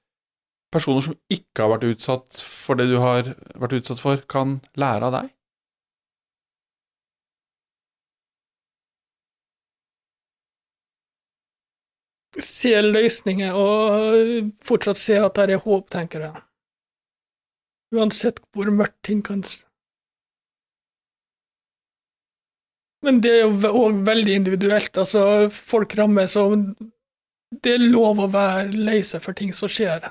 personer 0.72 1.04
som 1.04 1.16
ikke 1.32 1.64
har 1.64 1.72
vært 1.76 1.88
utsatt 1.92 2.42
for 2.42 2.78
det 2.78 2.88
du 2.90 2.98
har 3.02 3.32
vært 3.58 3.78
utsatt 3.80 4.02
for, 4.02 4.22
kan 4.30 4.60
lære 4.78 5.10
av 5.10 5.16
deg? 5.20 5.32
Se 12.36 12.74
løsninger 12.82 13.56
og 13.56 14.50
fortsatt 14.66 15.00
se 15.00 15.16
at 15.20 15.38
det 15.38 15.56
er 15.56 15.64
håp, 15.64 15.88
tenker 15.92 16.26
jeg. 16.28 16.45
Uansett 17.96 18.42
hvor 18.52 18.68
mørkt 18.74 18.98
ting 19.06 19.22
kan 19.24 19.42
se. 19.46 19.62
Men 23.06 23.20
det 23.22 23.32
er 23.32 23.44
jo 23.44 23.70
òg 23.70 24.00
veldig 24.06 24.34
individuelt. 24.40 24.96
Altså, 24.98 25.46
folk 25.52 25.94
rammes, 25.98 26.34
og 26.40 26.56
det 27.62 27.76
er 27.76 27.84
lov 27.84 28.22
å 28.22 28.30
være 28.32 28.72
lei 28.74 28.98
seg 29.06 29.22
for 29.22 29.36
ting 29.36 29.52
som 29.54 29.70
skjer. 29.70 30.08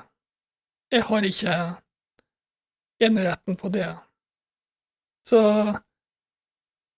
Jeg 0.92 1.04
har 1.08 1.26
ikke 1.26 1.56
eneretten 3.02 3.58
på 3.60 3.72
det. 3.74 3.90
Så 5.26 5.40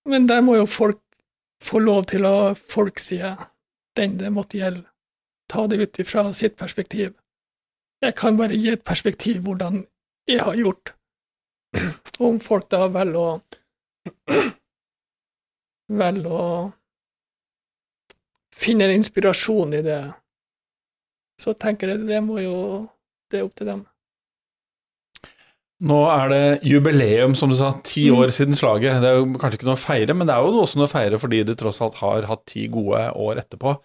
Men 0.08 0.26
der 0.26 0.40
må 0.40 0.54
jo 0.56 0.66
folk 0.66 1.00
få 1.60 1.80
lov 1.82 2.06
til 2.08 2.24
å 2.24 2.54
Folk 2.54 3.00
sier 3.02 3.36
den 3.96 4.16
det 4.16 4.30
måtte 4.30 4.60
gjelde, 4.60 4.86
ta 5.50 5.66
det 5.66 5.80
ut 5.82 5.98
ifra 5.98 6.32
sitt 6.32 6.54
perspektiv. 6.56 7.16
Jeg 8.00 8.14
kan 8.14 8.36
bare 8.38 8.54
gi 8.54 8.70
et 8.70 8.84
perspektiv 8.86 9.42
hvordan 9.42 9.82
jeg 10.28 10.44
har 10.44 10.58
gjort. 10.60 10.94
Om 12.18 12.38
folk 12.42 12.68
da 12.72 12.86
velger 12.92 13.18
å 13.18 13.28
velger 15.98 16.32
å 16.32 16.48
finne 18.58 18.88
en 18.88 18.98
inspirasjon 18.98 19.76
i 19.78 19.84
det, 19.86 20.00
så 21.40 21.54
tenker 21.54 21.94
jeg 21.94 22.06
det 22.08 22.22
må 22.24 22.40
jo 22.42 22.56
Det 23.28 23.38
er 23.38 23.44
opp 23.44 23.58
til 23.60 23.68
dem. 23.68 23.80
Nå 25.84 25.98
er 26.10 26.30
det 26.32 26.44
jubileum, 26.66 27.34
som 27.36 27.50
du 27.52 27.54
sa, 27.54 27.74
ti 27.84 28.06
Mm. 28.08 28.16
år 28.18 28.30
siden 28.32 28.56
slaget. 28.56 29.02
Det 29.02 29.10
er 29.10 29.18
jo 29.20 29.26
kanskje 29.36 29.58
ikke 29.60 29.68
noe 29.68 29.76
å 29.76 29.82
feire, 29.84 30.14
men 30.16 30.26
det 30.26 30.34
er 30.34 30.40
jo 30.40 30.62
også 30.64 30.76
noe 30.80 30.88
å 30.88 30.90
feire 30.90 31.18
fordi 31.20 31.44
det 31.44 31.58
tross 31.60 31.82
alt 31.84 32.00
har 32.00 32.22
hatt 32.26 32.46
ti 32.46 32.66
gode 32.68 33.12
år 33.14 33.36
etterpå. 33.36 33.76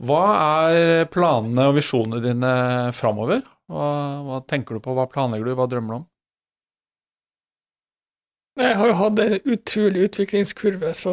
Hva 0.00 0.22
er 0.70 1.04
planene 1.06 1.66
og 1.66 1.74
visjonene 1.74 2.22
dine 2.22 2.92
framover? 2.94 3.42
Hva, 3.70 3.88
hva 4.26 4.40
tenker 4.48 4.76
du 4.76 4.84
på, 4.84 4.94
hva 4.96 5.06
planlegger 5.10 5.50
du, 5.50 5.54
hva 5.58 5.68
drømmer 5.70 5.94
du 5.94 5.98
om? 6.00 6.08
Jeg 8.60 8.76
har 8.76 8.90
jo 8.90 8.96
hatt 8.98 9.20
en 9.22 9.52
utrolig 9.54 10.08
utviklingskurve, 10.08 10.90
så 10.94 11.12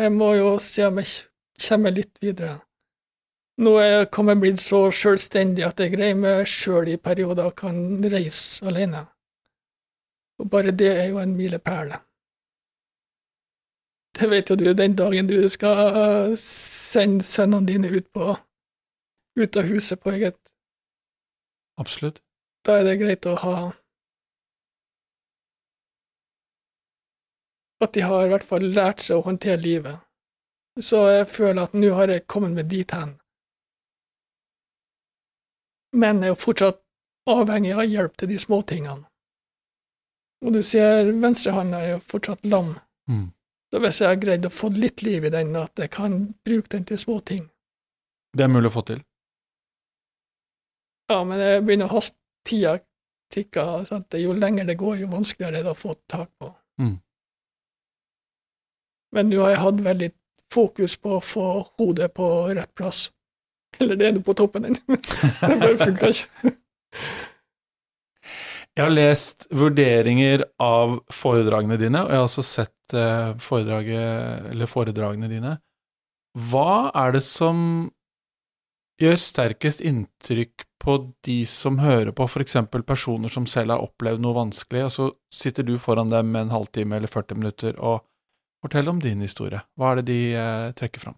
jeg 0.00 0.12
må 0.14 0.30
jo 0.38 0.54
se 0.62 0.86
om 0.86 1.00
jeg 1.02 1.10
kommer 1.66 1.92
litt 1.92 2.22
videre. 2.24 2.54
Nå 3.60 3.74
er 3.78 3.90
jeg 3.90 4.10
kommet 4.16 4.40
blitt 4.42 4.62
så 4.62 4.88
selvstendig 4.90 5.62
at 5.66 5.82
jeg 5.82 5.92
greier 5.92 6.16
meg 6.18 6.48
sjøl 6.50 6.88
i 6.90 6.96
perioder 6.98 7.50
og 7.50 7.58
kan 7.60 7.76
reise 8.10 8.64
alene. 8.66 9.04
Og 10.40 10.48
bare 10.50 10.72
det 10.74 10.90
er 10.90 11.12
jo 11.12 11.20
en 11.22 11.36
milepæl. 11.36 11.92
Det 14.14 14.30
vet 14.30 14.50
jo 14.50 14.56
du, 14.58 14.66
den 14.74 14.96
dagen 14.98 15.28
du 15.30 15.36
skal 15.50 16.34
sende 16.40 17.26
sønnene 17.26 17.66
dine 17.66 17.92
ut 17.92 18.10
på 18.14 18.34
ut 19.34 19.56
av 19.58 19.66
huset 19.66 19.98
på 20.00 20.12
eget 20.14 20.38
Absolutt. 21.80 22.20
da 22.64 22.78
er 22.78 22.84
det 22.84 23.00
greit 23.00 23.26
å 23.26 23.34
ha 23.42 23.56
At 27.84 27.92
de 27.92 28.00
har 28.00 28.24
i 28.24 28.30
hvert 28.30 28.46
fall 28.46 28.62
lært 28.72 29.02
seg 29.04 29.18
å 29.18 29.24
håndtere 29.26 29.60
livet. 29.60 29.98
Så 30.80 31.02
jeg 31.10 31.26
føler 31.28 31.66
at 31.66 31.74
nå 31.76 31.90
har 31.92 32.08
jeg 32.08 32.24
kommet 32.30 32.54
meg 32.56 32.70
dit 32.70 32.94
hen. 32.96 33.18
Men 35.92 36.22
jeg 36.22 36.30
er 36.30 36.32
jo 36.32 36.38
fortsatt 36.40 36.80
avhengig 37.30 37.74
av 37.74 37.84
hjelp 37.84 38.16
til 38.16 38.30
de 38.32 38.38
småtingene. 38.40 39.04
Og 40.44 40.56
du 40.56 40.62
ser 40.66 41.12
venstrehånda 41.20 41.80
er 41.80 41.92
jo 41.94 42.00
fortsatt 42.04 42.46
lam. 42.48 42.74
Mm. 43.10 43.28
Så 43.72 43.80
hvis 43.82 44.00
jeg 44.00 44.10
har 44.10 44.22
greid 44.22 44.46
å 44.46 44.52
få 44.52 44.70
litt 44.74 45.02
liv 45.02 45.24
i 45.24 45.32
den, 45.34 45.54
at 45.56 45.80
jeg 45.80 45.90
kan 45.94 46.18
bruke 46.46 46.70
den 46.76 46.84
til 46.88 47.00
småting 47.00 47.48
Det 48.36 48.44
er 48.44 48.52
mulig 48.52 48.70
å 48.70 48.74
få 48.76 48.82
til. 48.86 49.00
Ja, 51.10 51.20
men 51.28 51.40
jeg 51.40 51.64
begynner 51.66 51.90
å 51.90 51.98
ha 51.98 52.02
tida 52.48 52.78
tikker. 53.32 53.84
sant? 53.88 54.14
Jo 54.20 54.34
lenger 54.36 54.68
det 54.68 54.78
går, 54.80 55.00
jo 55.02 55.10
vanskeligere 55.12 55.58
det 55.58 55.62
er 55.62 55.68
det 55.68 55.74
å 55.74 55.80
få 55.80 55.96
tak 56.10 56.30
på. 56.40 56.50
Mm. 56.80 56.94
Men 59.14 59.30
nå 59.30 59.42
har 59.44 59.54
jeg 59.54 59.62
hatt 59.62 59.82
veldig 59.84 60.10
fokus 60.54 60.96
på 61.00 61.18
å 61.18 61.24
få 61.24 61.48
hodet 61.78 62.10
på 62.14 62.30
rett 62.54 62.72
plass. 62.78 63.08
Eller 63.80 63.98
det 63.98 64.08
er 64.08 64.16
det 64.16 64.24
på 64.26 64.34
toppen 64.38 64.68
ennå. 64.70 64.80
det 64.96 65.58
bare 65.60 65.78
funka 65.80 66.10
ikke. 66.10 66.54
Jeg 68.74 68.82
har 68.82 68.90
lest 68.90 69.46
vurderinger 69.54 70.42
av 70.62 70.96
foredragene 71.14 71.76
dine, 71.78 72.00
og 72.02 72.10
jeg 72.10 72.18
har 72.18 72.26
også 72.26 72.42
sett 72.42 72.94
eh, 72.98 73.50
eller 74.50 74.70
foredragene 74.70 75.30
dine. 75.30 75.52
Hva 76.50 76.90
er 76.90 77.14
det 77.14 77.22
som 77.22 77.58
gjør 78.98 79.18
sterkest 79.20 79.82
inntrykk 79.86 80.66
på 80.84 80.98
de 81.24 81.38
som 81.48 81.78
hører 81.80 82.12
på, 82.12 82.26
eksempel 82.40 82.84
personer 82.86 83.32
som 83.32 83.46
selv 83.48 83.74
har 83.74 83.84
opplevd 83.84 84.20
noe 84.22 84.36
vanskelig, 84.36 84.84
og 84.86 84.92
så 84.92 85.10
sitter 85.32 85.66
du 85.66 85.78
foran 85.80 86.12
dem 86.12 86.36
en 86.36 86.52
halvtime 86.52 86.98
eller 86.98 87.08
40 87.08 87.40
minutter 87.40 87.78
og 87.80 88.04
forteller 88.64 88.92
om 88.92 89.00
din 89.00 89.24
historie. 89.24 89.64
Hva 89.76 89.92
er 89.92 90.02
det 90.02 90.08
de 90.12 90.20
eh, 90.36 90.72
trekker 90.76 91.06
fram? 91.06 91.16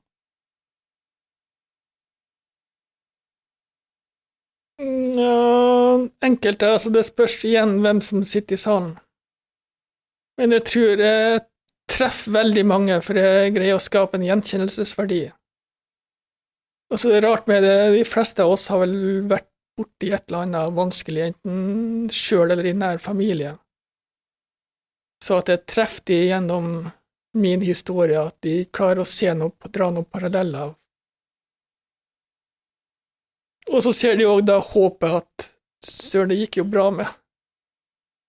Mm, 4.83 5.07
Ja, 5.17 6.09
enkelte, 6.27 6.69
altså 6.77 6.91
det 6.93 7.07
spørs 7.09 7.39
igjen 7.49 7.79
hvem 7.85 8.03
som 8.05 8.25
sitter 8.27 8.57
i 8.57 8.61
salen. 8.61 8.95
Men 10.37 10.53
jeg 10.53 10.65
tror 10.69 11.01
jeg 11.01 11.41
treffer 11.89 12.35
veldig 12.35 12.65
mange, 12.69 12.99
for 13.05 13.17
jeg 13.17 13.55
greier 13.57 13.79
å 13.79 13.83
skape 13.83 14.19
en 14.19 14.27
gjenkjennelsesverdi. 14.27 15.23
Og 16.93 17.01
så 17.01 17.11
er 17.11 17.17
det 17.17 17.31
rart 17.31 17.49
med 17.51 17.65
det, 17.65 17.77
de 17.97 18.05
fleste 18.07 18.45
av 18.45 18.53
oss 18.55 18.69
har 18.71 18.83
vel 18.85 18.97
vært 19.31 19.49
borti 19.77 20.11
et 20.13 20.25
eller 20.29 20.47
annet 20.47 20.77
vanskelig, 20.77 21.23
enten 21.31 22.09
sjøl 22.13 22.51
eller 22.51 22.71
i 22.71 22.75
nær 22.77 23.03
familie. 23.03 23.55
Så 25.25 25.41
at 25.41 25.51
jeg 25.53 25.65
treffer 25.69 26.07
de 26.11 26.19
gjennom 26.29 26.71
min 27.37 27.63
historie, 27.65 28.21
at 28.21 28.37
de 28.45 28.65
klarer 28.73 29.03
å 29.03 29.09
se 29.09 29.33
noe, 29.37 29.53
dra 29.73 29.91
noen 29.93 30.09
paralleller. 30.09 30.73
Og 33.67 33.83
så 33.83 33.93
ser 33.97 34.17
de 34.17 34.29
òg 34.29 34.45
da 34.47 34.61
håpet 34.63 35.21
at 35.21 35.49
søren, 35.85 36.31
det 36.31 36.41
gikk 36.45 36.61
jo 36.63 36.67
bra 36.71 36.89
med, 36.95 37.09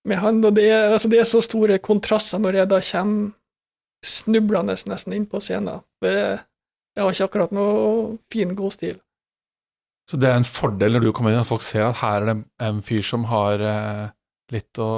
med 0.08 0.20
han, 0.24 0.42
og 0.44 0.56
det 0.58 0.68
er, 0.72 0.90
altså 0.92 1.12
det 1.12 1.22
er 1.22 1.30
så 1.30 1.44
store 1.46 1.78
kontraster 1.84 2.42
når 2.42 2.62
jeg 2.62 2.72
da 2.74 2.82
kommer 2.92 3.36
snublende 4.06 4.76
nesten 4.90 5.16
inn 5.16 5.26
på 5.30 5.42
scenen. 5.42 5.84
For 6.02 6.14
jeg, 6.14 6.40
jeg 6.98 7.04
har 7.04 7.16
ikke 7.16 7.28
akkurat 7.30 7.54
noe 7.56 8.18
fin 8.34 8.54
gåstil. 8.58 8.98
Så 10.08 10.18
det 10.18 10.30
er 10.30 10.40
en 10.40 10.48
fordel 10.48 10.96
når 10.96 11.04
du 11.04 11.14
kommer 11.16 11.34
inn, 11.34 11.42
at 11.44 11.50
folk 11.50 11.64
ser 11.66 11.90
at 11.90 12.00
her 12.00 12.22
er 12.24 12.30
det 12.30 12.36
en 12.64 12.84
fyr 12.86 13.04
som 13.04 13.26
har 13.28 13.60
eh, 13.60 14.04
litt 14.56 14.80
å 14.80 14.92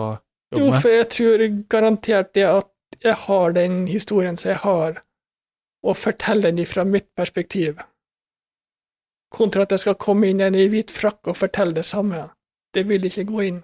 jobbe 0.53 0.65
med. 0.67 0.75
Jo, 0.75 0.81
for 0.83 0.93
jeg 0.93 1.07
tror 1.15 1.45
garantert 1.73 2.33
det 2.37 2.45
at 2.45 2.69
jeg 3.01 3.15
har 3.25 3.55
den 3.55 3.79
historien 3.89 4.37
som 4.37 4.51
jeg 4.51 4.61
har, 4.65 4.99
og 5.81 5.97
forteller 5.97 6.53
den 6.53 6.67
fra 6.69 6.85
mitt 6.85 7.07
perspektiv, 7.17 7.79
kontra 9.33 9.65
at 9.65 9.73
jeg 9.73 9.85
skal 9.85 9.97
komme 10.01 10.29
inn 10.29 10.43
igjen 10.43 10.57
i 10.57 10.67
hvit 10.69 10.93
frakk 10.93 11.31
og 11.31 11.37
fortelle 11.39 11.77
det 11.77 11.87
samme. 11.89 12.27
Det 12.73 12.85
vil 12.89 13.05
ikke 13.09 13.25
gå 13.29 13.43
inn. 13.47 13.59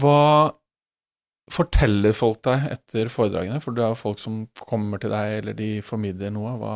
Hva 0.00 0.54
forteller 1.54 2.16
folk 2.16 2.42
deg 2.46 2.66
etter 2.74 3.10
foredragene? 3.12 3.60
For 3.62 3.74
du 3.74 3.82
er 3.82 3.92
jo 3.92 4.00
folk 4.00 4.22
som 4.22 4.44
kommer 4.58 5.02
til 5.02 5.14
deg, 5.14 5.38
eller 5.40 5.56
de 5.58 5.70
formidler 5.86 6.34
noe. 6.34 6.56
Hva, 6.60 6.74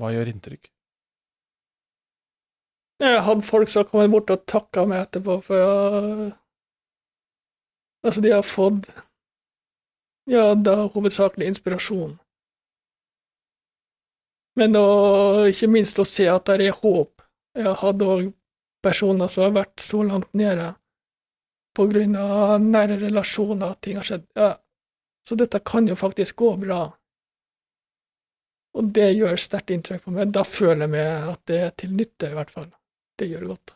hva 0.00 0.12
gjør 0.14 0.32
inntrykk? 0.32 0.70
Jeg 3.00 3.20
hadde 3.24 3.46
folk 3.46 3.70
som 3.70 3.80
har 3.80 3.88
kommet 3.88 4.12
bort 4.12 4.32
og 4.34 4.42
takka 4.50 4.84
meg 4.88 5.06
etterpå, 5.06 5.38
for 5.44 5.56
jeg, 5.56 6.32
altså, 8.04 8.24
de 8.24 8.34
har 8.34 8.44
fått 8.44 8.90
ja, 10.30 10.50
da 10.54 10.82
hovedsakelig 10.92 11.48
inspirasjon. 11.48 12.18
Men 14.60 14.76
å, 14.76 14.84
ikke 15.48 15.70
minst 15.72 15.98
å 16.02 16.04
se 16.04 16.26
at 16.28 16.50
det 16.50 16.68
er 16.68 16.76
håp. 16.82 17.24
Jeg 17.56 17.72
hadde 17.80 18.10
òg 18.12 18.28
personer 18.84 19.30
som 19.32 19.46
har 19.46 19.56
vært 19.56 19.82
så 19.82 20.02
langt 20.04 20.30
nede 20.36 20.74
på 21.76 21.86
grunn 21.90 22.16
av 22.18 22.58
nære 22.62 22.98
relasjoner, 23.04 23.72
at 23.72 23.80
ting 23.84 23.98
har 24.00 24.06
skjedd. 24.06 24.26
Ja, 24.38 24.54
så 25.28 25.38
dette 25.38 25.60
kan 25.64 25.88
jo 25.88 25.96
faktisk 25.98 26.42
gå 26.42 26.54
bra. 26.64 26.84
Og 28.78 28.94
det 28.94 29.10
gjør 29.16 29.38
sterkt 29.40 29.72
inntrykk 29.74 30.06
på 30.06 30.14
meg. 30.14 30.32
Da 30.34 30.46
føler 30.46 30.86
jeg 30.86 30.94
meg 30.94 31.28
at 31.34 31.44
det 31.50 31.60
er 31.66 31.76
til 31.82 31.94
nytte, 31.96 32.30
i 32.30 32.38
hvert 32.38 32.50
fall. 32.54 32.70
Det 33.18 33.28
gjør 33.30 33.52
godt. 33.52 33.74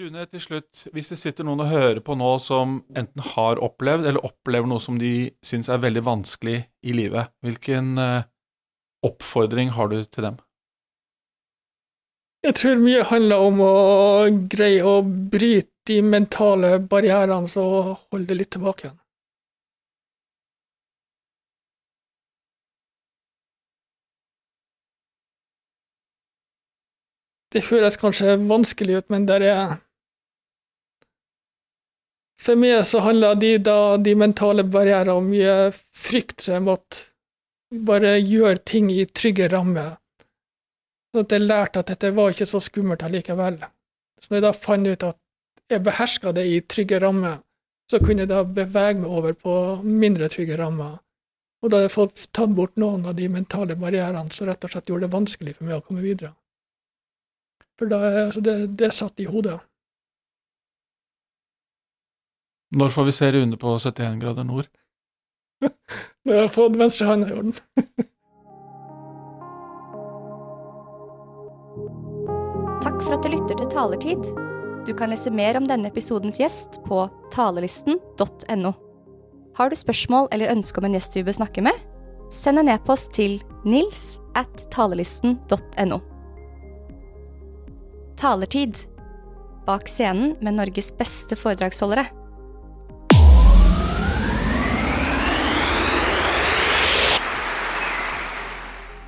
Rune, 0.00 0.22
til 0.30 0.40
slutt, 0.40 0.84
hvis 0.94 1.08
det 1.10 1.16
sitter 1.18 1.44
noen 1.44 1.64
og 1.64 1.72
hører 1.72 1.98
på 2.04 2.14
nå 2.14 2.28
som 2.40 2.78
enten 2.96 3.24
har 3.34 3.58
opplevd, 3.60 4.06
eller 4.06 4.24
opplever 4.24 4.70
noe 4.70 4.80
som 4.80 5.00
de 5.00 5.32
syns 5.44 5.68
er 5.68 5.82
veldig 5.82 6.04
vanskelig 6.06 6.60
i 6.86 6.94
livet, 6.94 7.32
hvilken 7.42 7.98
eh, 7.98 8.28
oppfordring 9.04 9.74
har 9.74 9.90
du 9.90 9.98
til 10.04 10.28
dem? 10.28 10.38
Jeg 12.40 12.56
tror 12.56 12.78
mye 12.80 13.02
handler 13.04 13.42
om 13.44 13.58
å 13.60 13.74
greie 14.52 14.80
å 14.86 15.02
bryte 15.04 15.68
de 15.90 15.98
mentale 16.04 16.78
barrierene 16.92 17.48
som 17.52 17.92
holder 18.12 18.26
det 18.30 18.36
litt 18.38 18.50
tilbake 18.56 18.86
igjen. 18.86 18.96
Det 27.50 27.66
høres 27.66 27.98
kanskje 28.00 28.38
vanskelig 28.48 29.00
ut, 29.00 29.08
men 29.10 29.26
det 29.28 29.40
er 29.44 29.78
For 32.40 32.56
meg 32.56 32.86
så 32.88 33.02
handler 33.04 33.34
de, 33.36 33.56
da, 33.60 33.96
de 34.00 34.14
mentale 34.16 34.64
barrierene 34.64 35.12
om 35.12 35.26
mye 35.28 35.56
frykt, 35.76 36.40
så 36.40 36.56
jeg 36.56 36.64
måtte 36.64 37.02
bare 37.84 38.14
gjøre 38.16 38.62
ting 38.64 38.88
i 38.88 39.04
trygge 39.04 39.50
rammer. 39.52 39.99
Så 41.10 41.24
at 41.24 41.32
jeg 41.34 41.42
lærte 41.42 41.82
at 41.82 41.90
dette 41.90 42.12
var 42.14 42.30
ikke 42.30 42.46
så 42.46 42.60
skummelt 42.62 43.02
allikevel. 43.02 43.58
Så 44.20 44.30
når 44.30 44.38
jeg 44.38 44.46
da 44.46 44.52
fant 44.54 44.90
ut 44.90 45.06
at 45.08 45.18
jeg 45.70 45.84
beherska 45.86 46.32
det 46.34 46.46
i 46.46 46.60
trygge 46.60 47.00
rammer, 47.02 47.40
så 47.90 47.98
kunne 47.98 48.22
jeg 48.22 48.30
da 48.30 48.42
bevege 48.46 49.00
meg 49.00 49.10
over 49.10 49.34
på 49.34 49.54
mindre 49.82 50.28
trygge 50.30 50.58
rammer. 50.58 50.98
Og 51.60 51.70
da 51.70 51.80
hadde 51.80 51.88
jeg 51.88 51.96
fått 51.96 52.28
tatt 52.36 52.52
bort 52.56 52.78
noen 52.80 53.08
av 53.10 53.16
de 53.18 53.26
mentale 53.28 53.76
barrierene 53.76 54.30
som 54.32 54.48
rett 54.48 54.62
og 54.64 54.72
slett 54.72 54.88
gjorde 54.88 55.08
det 55.08 55.16
vanskelig 55.16 55.56
for 55.56 55.68
meg 55.68 55.80
å 55.80 55.84
komme 55.84 56.04
videre. 56.04 56.32
For 57.80 57.90
da, 57.90 57.98
altså 58.26 58.42
det, 58.44 58.54
det 58.80 58.92
satt 58.94 59.20
i 59.20 59.28
hodet. 59.28 59.58
Når 62.76 62.92
får 62.94 63.08
vi 63.08 63.16
se 63.16 63.32
Rune 63.34 63.58
på 63.58 63.74
71 63.82 64.20
grader 64.22 64.46
nord? 64.46 64.70
Når 66.24 66.34
jeg 66.36 66.44
har 66.44 66.52
fått 66.54 66.78
venstrehånda 66.78 67.30
i 67.32 67.36
orden. 67.40 67.56
Takk 72.80 73.02
for 73.04 73.18
at 73.18 73.26
du 73.26 73.28
lytter 73.28 73.58
til 73.58 73.68
Talertid. 73.68 74.28
Du 74.86 74.94
kan 74.96 75.10
lese 75.12 75.28
mer 75.28 75.58
om 75.58 75.66
denne 75.68 75.90
episodens 75.90 76.38
gjest 76.40 76.78
på 76.86 77.02
talelisten.no. 77.34 78.70
Har 79.58 79.68
du 79.68 79.76
spørsmål 79.76 80.30
eller 80.32 80.48
ønske 80.54 80.80
om 80.80 80.86
en 80.88 80.96
gjest 80.96 81.18
vi 81.18 81.24
bør 81.26 81.36
snakke 81.36 81.64
med? 81.66 81.76
Send 82.32 82.62
en 82.62 82.70
e-post 82.72 83.12
til 83.12 83.36
nils 83.68 84.14
at 84.38 84.64
talelisten.no. 84.72 85.98
Talertid. 88.16 88.80
Bak 89.68 89.84
scenen 89.84 90.38
med 90.40 90.56
Norges 90.56 90.88
beste 90.96 91.36
foredragsholdere. 91.36 92.06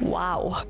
Wow. 0.05 0.63